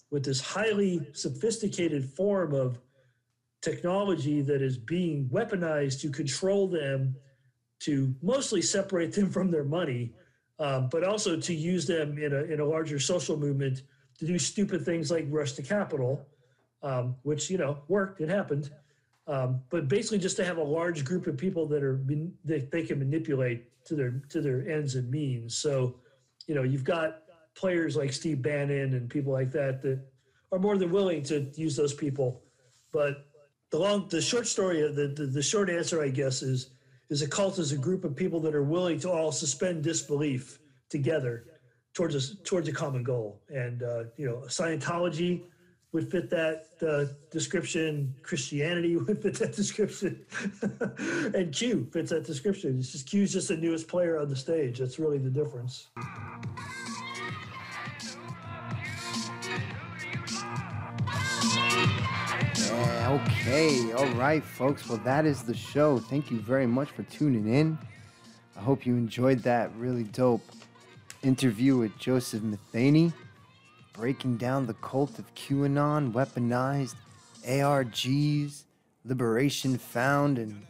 with 0.09 0.23
this 0.23 0.39
highly 0.39 1.07
sophisticated 1.13 2.05
form 2.05 2.53
of 2.53 2.79
technology 3.61 4.41
that 4.41 4.61
is 4.61 4.77
being 4.77 5.27
weaponized 5.29 5.99
to 6.01 6.09
control 6.09 6.67
them 6.67 7.15
to 7.79 8.15
mostly 8.21 8.61
separate 8.61 9.13
them 9.13 9.29
from 9.29 9.51
their 9.51 9.63
money, 9.63 10.13
um, 10.59 10.88
but 10.89 11.03
also 11.03 11.38
to 11.39 11.53
use 11.53 11.85
them 11.85 12.17
in 12.17 12.33
a, 12.33 12.43
in 12.43 12.59
a 12.59 12.65
larger 12.65 12.99
social 12.99 13.38
movement 13.38 13.81
to 14.17 14.25
do 14.25 14.39
stupid 14.39 14.85
things 14.85 15.11
like 15.11 15.25
rush 15.29 15.53
to 15.53 15.61
Capitol, 15.61 16.25
um, 16.83 17.15
which, 17.23 17.49
you 17.49 17.57
know, 17.57 17.79
worked, 17.88 18.21
it 18.21 18.29
happened. 18.29 18.71
Um, 19.27 19.61
but 19.69 19.88
basically 19.88 20.19
just 20.19 20.38
to 20.38 20.45
have 20.45 20.57
a 20.57 20.63
large 20.63 21.03
group 21.03 21.25
of 21.27 21.35
people 21.35 21.65
that 21.67 21.83
are 21.83 21.99
that 22.45 22.69
they 22.71 22.83
can 22.83 22.99
manipulate 22.99 23.65
to 23.85 23.95
their 23.95 24.21
to 24.29 24.39
their 24.39 24.69
ends 24.69 24.95
and 24.95 25.09
means. 25.09 25.57
So, 25.57 25.95
you 26.47 26.53
know, 26.53 26.61
you've 26.61 26.83
got 26.83 27.23
players 27.55 27.95
like 27.95 28.13
Steve 28.13 28.41
Bannon 28.41 28.93
and 28.93 29.09
people 29.09 29.33
like 29.33 29.51
that 29.51 29.81
that 29.81 29.99
are 30.51 30.59
more 30.59 30.77
than 30.77 30.91
willing 30.91 31.23
to 31.23 31.51
use 31.55 31.75
those 31.75 31.93
people. 31.93 32.43
But 32.91 33.25
the 33.71 33.79
long 33.79 34.07
the 34.09 34.21
short 34.21 34.47
story 34.47 34.81
the, 34.81 35.07
the, 35.07 35.25
the 35.25 35.41
short 35.41 35.69
answer 35.69 36.01
I 36.01 36.09
guess 36.09 36.43
is 36.43 36.69
is 37.09 37.21
a 37.21 37.27
cult 37.27 37.59
is 37.59 37.71
a 37.71 37.77
group 37.77 38.03
of 38.03 38.15
people 38.15 38.39
that 38.41 38.55
are 38.55 38.63
willing 38.63 38.99
to 38.99 39.11
all 39.11 39.31
suspend 39.31 39.83
disbelief 39.83 40.59
together 40.89 41.45
towards 41.93 42.15
a 42.15 42.35
towards 42.43 42.67
a 42.67 42.73
common 42.73 43.03
goal. 43.03 43.41
And 43.49 43.83
uh, 43.83 44.03
you 44.17 44.27
know, 44.27 44.43
Scientology 44.47 45.43
would 45.91 46.11
fit 46.11 46.29
that 46.29 46.65
uh, 46.81 47.13
description. 47.31 48.13
Christianity 48.21 48.95
would 48.97 49.21
fit 49.21 49.35
that 49.35 49.55
description, 49.55 50.25
and 51.33 51.53
Q 51.53 51.87
fits 51.91 52.11
that 52.11 52.25
description. 52.25 52.77
It's 52.79 52.91
just 52.91 53.07
Q's 53.07 53.33
just 53.33 53.47
the 53.47 53.57
newest 53.57 53.87
player 53.87 54.19
on 54.19 54.29
the 54.29 54.35
stage. 54.35 54.79
That's 54.79 54.99
really 54.99 55.17
the 55.17 55.29
difference. 55.29 55.87
Okay. 62.71 63.91
All 63.93 64.08
right, 64.13 64.43
folks. 64.43 64.88
Well, 64.88 64.99
that 65.04 65.25
is 65.25 65.43
the 65.43 65.54
show. 65.54 65.99
Thank 65.99 66.32
you 66.32 66.39
very 66.39 66.65
much 66.65 66.89
for 66.89 67.04
tuning 67.04 67.47
in. 67.47 67.78
I 68.58 68.62
hope 68.62 68.86
you 68.86 68.93
enjoyed 68.93 69.39
that 69.43 69.71
really 69.78 70.04
dope 70.04 70.41
interview 71.21 71.78
with 71.78 71.97
Joseph 71.97 72.41
Matheny, 72.41 73.12
breaking 73.93 74.38
down 74.38 74.65
the 74.65 74.73
cult 74.75 75.19
of 75.19 75.34
QAnon, 75.36 76.12
weaponized 76.13 76.95
ARGs, 77.45 78.63
liberation 79.04 79.78
found, 79.78 80.38
and 80.38 80.65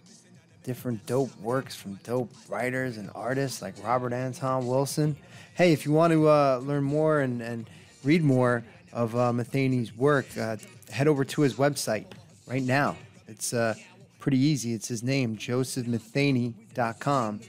different 0.63 1.05
dope 1.05 1.35
works 1.39 1.75
from 1.75 1.95
dope 2.03 2.31
writers 2.49 2.97
and 2.97 3.09
artists 3.13 3.61
like 3.61 3.75
Robert 3.83 4.13
Anton 4.13 4.65
Wilson. 4.65 5.15
Hey, 5.53 5.71
if 5.71 5.85
you 5.85 5.91
want 5.91 6.11
to 6.11 6.27
uh, 6.27 6.59
learn 6.63 6.83
more 6.83 7.21
and, 7.21 7.41
and 7.41 7.69
read 8.03 8.23
more 8.23 8.63
of 8.91 9.15
uh, 9.15 9.31
Matheny's 9.31 9.95
work, 9.95 10.25
uh, 10.37 10.57
head 10.89 11.07
over 11.07 11.23
to 11.25 11.41
his 11.41 11.55
website 11.55 12.05
right 12.47 12.63
now. 12.63 12.95
It's 13.27 13.53
uh, 13.53 13.75
pretty 14.19 14.39
easy. 14.39 14.73
It's 14.73 14.87
his 14.87 15.03
name, 15.03 15.37
josephmatheny.com. 15.37 17.41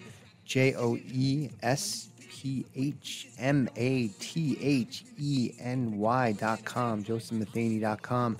J 0.45 0.75
O 0.75 0.97
E 0.97 1.51
S 1.63 2.09
P 2.21 2.65
H 2.77 3.29
M 3.39 3.69
A 3.77 4.09
T 4.21 4.57
H 4.61 5.05
E 5.19 5.53
N 5.59 5.99
Y.com. 5.99 7.03
josephmatheny.com. 7.03 8.39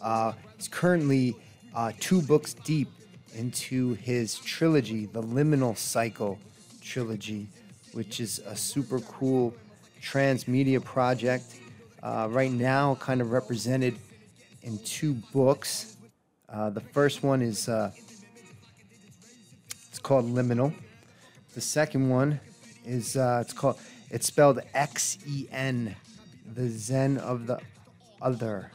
Uh, 0.00 0.32
he's 0.56 0.68
currently 0.68 1.34
uh, 1.74 1.90
two 1.98 2.22
books 2.22 2.54
deep 2.54 2.88
into 3.34 3.94
his 3.94 4.38
trilogy, 4.38 5.06
the 5.06 5.22
Liminal 5.22 5.76
Cycle 5.76 6.38
trilogy, 6.80 7.48
which 7.92 8.20
is 8.20 8.38
a 8.46 8.54
super 8.54 9.00
cool 9.00 9.52
transmedia 10.00 10.82
project. 10.82 11.44
Uh, 12.02 12.28
right 12.30 12.52
now, 12.52 12.94
kind 12.96 13.20
of 13.20 13.32
represented 13.32 13.98
in 14.62 14.78
two 14.78 15.14
books. 15.32 15.96
Uh, 16.48 16.70
the 16.70 16.80
first 16.80 17.22
one 17.22 17.42
is 17.42 17.68
uh, 17.68 17.90
it's 19.88 19.98
called 19.98 20.24
Liminal. 20.26 20.72
The 21.54 21.60
second 21.60 22.08
one 22.08 22.40
is 22.84 23.16
uh, 23.16 23.42
it's 23.42 23.52
called 23.52 23.78
it's 24.10 24.26
spelled 24.26 24.60
X 24.74 25.18
E 25.26 25.46
N, 25.50 25.94
the 26.54 26.68
Zen 26.68 27.18
of 27.18 27.46
the 27.46 27.60
other. 28.22 28.70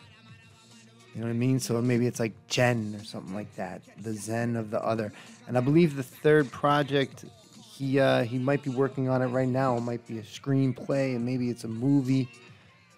You 1.14 1.22
know 1.22 1.28
what 1.28 1.34
I 1.34 1.38
mean? 1.38 1.60
So 1.60 1.80
maybe 1.82 2.08
it's 2.08 2.20
like 2.20 2.34
Jen 2.48 2.96
or 3.00 3.04
something 3.04 3.36
like 3.36 3.54
that. 3.56 3.82
The 4.02 4.14
Zen 4.14 4.56
of 4.56 4.72
the 4.72 4.84
other. 4.84 5.14
And 5.48 5.58
I 5.58 5.62
believe 5.62 5.96
the 5.96 6.04
third 6.04 6.52
project 6.52 7.26
he 7.62 8.00
uh, 8.00 8.24
he 8.24 8.38
might 8.38 8.64
be 8.64 8.70
working 8.70 9.10
on 9.10 9.22
it 9.22 9.28
right 9.28 9.48
now. 9.48 9.78
It 9.78 9.82
might 9.82 10.06
be 10.08 10.20
a 10.20 10.24
screenplay 10.24 11.16
and 11.16 11.26
maybe 11.26 11.50
it's 11.50 11.64
a 11.64 11.68
movie. 11.68 12.30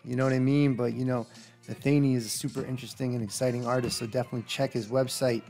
You 0.04 0.16
know 0.16 0.24
what 0.24 0.34
I 0.34 0.40
mean? 0.40 0.76
But 0.76 0.94
you 0.94 1.06
know, 1.06 1.28
Matheny 1.68 2.16
is 2.16 2.26
a 2.26 2.30
super 2.30 2.66
interesting 2.66 3.14
and 3.16 3.24
exciting 3.24 3.66
artist, 3.66 3.98
so 3.98 4.06
definitely 4.06 4.44
check 4.48 4.74
his 4.74 4.88
website. 4.88 5.42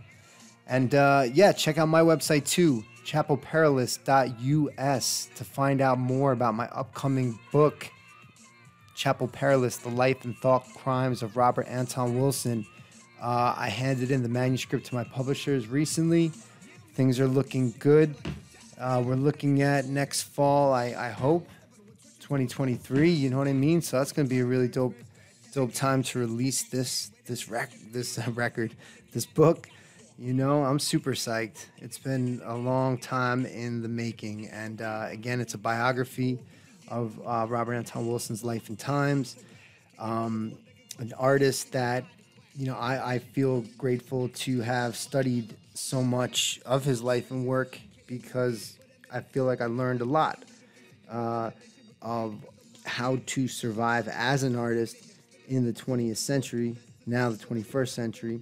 And 0.67 0.95
uh, 0.95 1.27
yeah, 1.33 1.51
check 1.51 1.77
out 1.77 1.89
my 1.89 2.01
website 2.01 2.45
too, 2.45 2.83
chapelperilous.us, 3.05 5.29
to 5.35 5.43
find 5.43 5.81
out 5.81 5.99
more 5.99 6.31
about 6.31 6.55
my 6.55 6.67
upcoming 6.69 7.37
book, 7.51 7.91
Chapel 8.95 9.27
Perilous 9.27 9.77
The 9.77 9.89
Life 9.89 10.25
and 10.25 10.35
Thought 10.37 10.65
Crimes 10.75 11.21
of 11.21 11.37
Robert 11.37 11.67
Anton 11.67 12.19
Wilson. 12.19 12.65
Uh, 13.21 13.53
I 13.57 13.69
handed 13.69 14.11
in 14.11 14.23
the 14.23 14.29
manuscript 14.29 14.87
to 14.87 14.95
my 14.95 15.03
publishers 15.03 15.67
recently. 15.67 16.31
Things 16.93 17.19
are 17.19 17.27
looking 17.27 17.73
good. 17.79 18.15
Uh, 18.79 19.03
we're 19.05 19.15
looking 19.15 19.61
at 19.61 19.85
next 19.85 20.23
fall, 20.23 20.73
I, 20.73 20.95
I 20.97 21.09
hope, 21.09 21.47
2023. 22.21 23.09
You 23.09 23.29
know 23.29 23.37
what 23.37 23.47
I 23.47 23.53
mean? 23.53 23.81
So 23.81 23.97
that's 23.97 24.11
going 24.11 24.27
to 24.27 24.29
be 24.29 24.39
a 24.39 24.45
really 24.45 24.67
dope, 24.67 24.95
dope 25.55 25.73
time 25.73 26.03
to 26.03 26.19
release 26.19 26.63
this 26.63 27.11
this 27.27 27.47
rec- 27.47 27.71
this 27.93 28.19
uh, 28.19 28.29
record, 28.31 28.75
this 29.13 29.25
book. 29.25 29.69
You 30.19 30.33
know, 30.33 30.65
I'm 30.65 30.79
super 30.79 31.13
psyched. 31.13 31.67
It's 31.77 31.97
been 31.97 32.41
a 32.43 32.55
long 32.55 32.97
time 32.97 33.45
in 33.45 33.81
the 33.81 33.87
making, 33.87 34.49
and 34.49 34.81
uh, 34.81 35.07
again, 35.09 35.39
it's 35.39 35.53
a 35.53 35.57
biography 35.57 36.39
of 36.89 37.17
uh, 37.25 37.45
Robert 37.47 37.73
Anton 37.73 38.05
Wilson's 38.05 38.43
life 38.43 38.67
and 38.67 38.77
times. 38.77 39.37
Um, 39.97 40.57
an 40.99 41.13
artist 41.17 41.71
that 41.71 42.03
you 42.57 42.67
know 42.67 42.75
I, 42.75 43.13
I 43.13 43.19
feel 43.19 43.61
grateful 43.77 44.27
to 44.27 44.59
have 44.59 44.97
studied 44.97 45.55
so 45.73 46.03
much 46.03 46.59
of 46.65 46.83
his 46.83 47.01
life 47.01 47.31
and 47.31 47.45
work 47.45 47.79
because 48.07 48.77
I 49.09 49.21
feel 49.21 49.45
like 49.45 49.61
I 49.61 49.67
learned 49.67 50.01
a 50.01 50.05
lot 50.05 50.43
uh, 51.09 51.51
of 52.01 52.35
how 52.83 53.19
to 53.25 53.47
survive 53.47 54.09
as 54.09 54.43
an 54.43 54.57
artist 54.57 55.14
in 55.47 55.65
the 55.65 55.73
20th 55.73 56.17
century, 56.17 56.75
now 57.05 57.29
the 57.29 57.37
21st 57.37 57.89
century. 57.89 58.41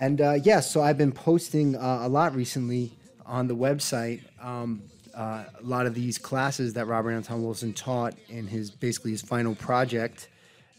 And 0.00 0.20
uh, 0.20 0.34
yeah, 0.42 0.60
so 0.60 0.80
I've 0.80 0.98
been 0.98 1.12
posting 1.12 1.74
uh, 1.74 2.00
a 2.02 2.08
lot 2.08 2.34
recently 2.34 2.92
on 3.26 3.48
the 3.48 3.56
website. 3.56 4.22
Um, 4.40 4.82
uh, 5.14 5.44
a 5.58 5.64
lot 5.64 5.86
of 5.86 5.94
these 5.94 6.18
classes 6.18 6.74
that 6.74 6.86
Robert 6.86 7.10
Anton 7.10 7.42
Wilson 7.42 7.72
taught 7.72 8.14
in 8.28 8.46
his 8.46 8.70
basically 8.70 9.10
his 9.10 9.22
final 9.22 9.56
project, 9.56 10.28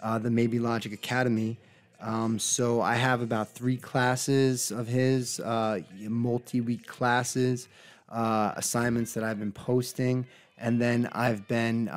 uh, 0.01 0.17
the 0.17 0.31
Maybe 0.31 0.59
Logic 0.59 0.93
Academy. 0.93 1.57
Um, 1.99 2.39
so 2.39 2.81
I 2.81 2.95
have 2.95 3.21
about 3.21 3.49
three 3.49 3.75
classes 3.75 4.71
of 4.71 4.87
his, 4.87 5.41
uh, 5.41 5.81
multi-week 5.99 6.87
classes, 6.87 7.67
uh, 8.07 8.53
assignments 8.55 9.13
that 9.15 9.25
I've 9.25 9.39
been 9.39 9.51
posting, 9.51 10.25
and 10.57 10.81
then 10.81 11.09
I've 11.11 11.45
been, 11.49 11.89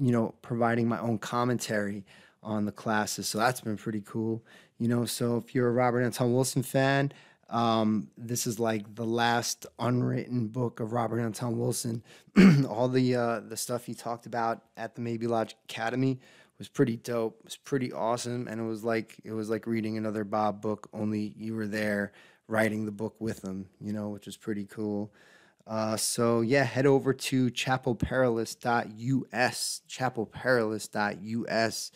you 0.00 0.12
know, 0.12 0.34
providing 0.42 0.88
my 0.88 0.98
own 0.98 1.18
commentary 1.18 2.04
on 2.42 2.64
the 2.64 2.72
classes. 2.72 3.26
So 3.26 3.38
that's 3.38 3.60
been 3.60 3.76
pretty 3.76 4.02
cool, 4.04 4.42
you 4.78 4.88
know. 4.88 5.04
So 5.04 5.36
if 5.36 5.54
you're 5.54 5.68
a 5.68 5.72
Robert 5.72 6.02
Anton 6.02 6.32
Wilson 6.32 6.62
fan, 6.62 7.12
um, 7.50 8.08
this 8.16 8.46
is 8.46 8.58
like 8.58 8.94
the 8.94 9.04
last 9.04 9.66
unwritten 9.78 10.48
book 10.48 10.80
of 10.80 10.92
Robert 10.92 11.20
Anton 11.20 11.58
Wilson. 11.58 12.02
All 12.68 12.88
the 12.88 13.14
uh, 13.16 13.40
the 13.40 13.56
stuff 13.56 13.86
he 13.86 13.94
talked 13.94 14.26
about 14.26 14.62
at 14.76 14.94
the 14.94 15.00
Maybe 15.00 15.26
Logic 15.26 15.56
Academy 15.68 16.18
was 16.58 16.68
pretty 16.68 16.96
dope. 16.96 17.36
It 17.40 17.44
was 17.46 17.56
pretty 17.56 17.92
awesome, 17.92 18.48
and 18.48 18.60
it 18.60 18.64
was 18.64 18.84
like 18.84 19.16
it 19.24 19.32
was 19.32 19.50
like 19.50 19.66
reading 19.66 19.96
another 19.96 20.24
Bob 20.24 20.60
book. 20.60 20.88
Only 20.92 21.34
you 21.36 21.54
were 21.54 21.66
there 21.66 22.12
writing 22.48 22.84
the 22.84 22.92
book 22.92 23.16
with 23.18 23.44
him, 23.44 23.66
you 23.80 23.92
know, 23.92 24.08
which 24.08 24.26
was 24.26 24.36
pretty 24.36 24.64
cool. 24.64 25.12
Uh, 25.66 25.96
so 25.96 26.42
yeah, 26.42 26.62
head 26.62 26.86
over 26.86 27.12
to 27.12 27.50
chapelperilous.us, 27.50 29.80
chapelperilous.us 29.88 31.90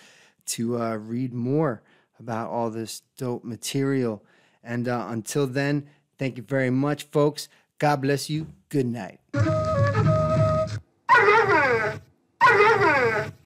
to 0.46 0.82
uh, 0.82 0.96
read 0.96 1.32
more 1.32 1.82
about 2.18 2.50
all 2.50 2.70
this 2.70 3.02
dope 3.16 3.44
material. 3.44 4.24
And 4.64 4.88
uh, 4.88 5.06
until 5.08 5.46
then, 5.46 5.86
thank 6.18 6.36
you 6.36 6.42
very 6.42 6.70
much, 6.70 7.04
folks. 7.04 7.48
God 7.78 8.02
bless 8.02 8.28
you. 8.28 8.48
Good 8.68 8.86
night. 8.86 9.20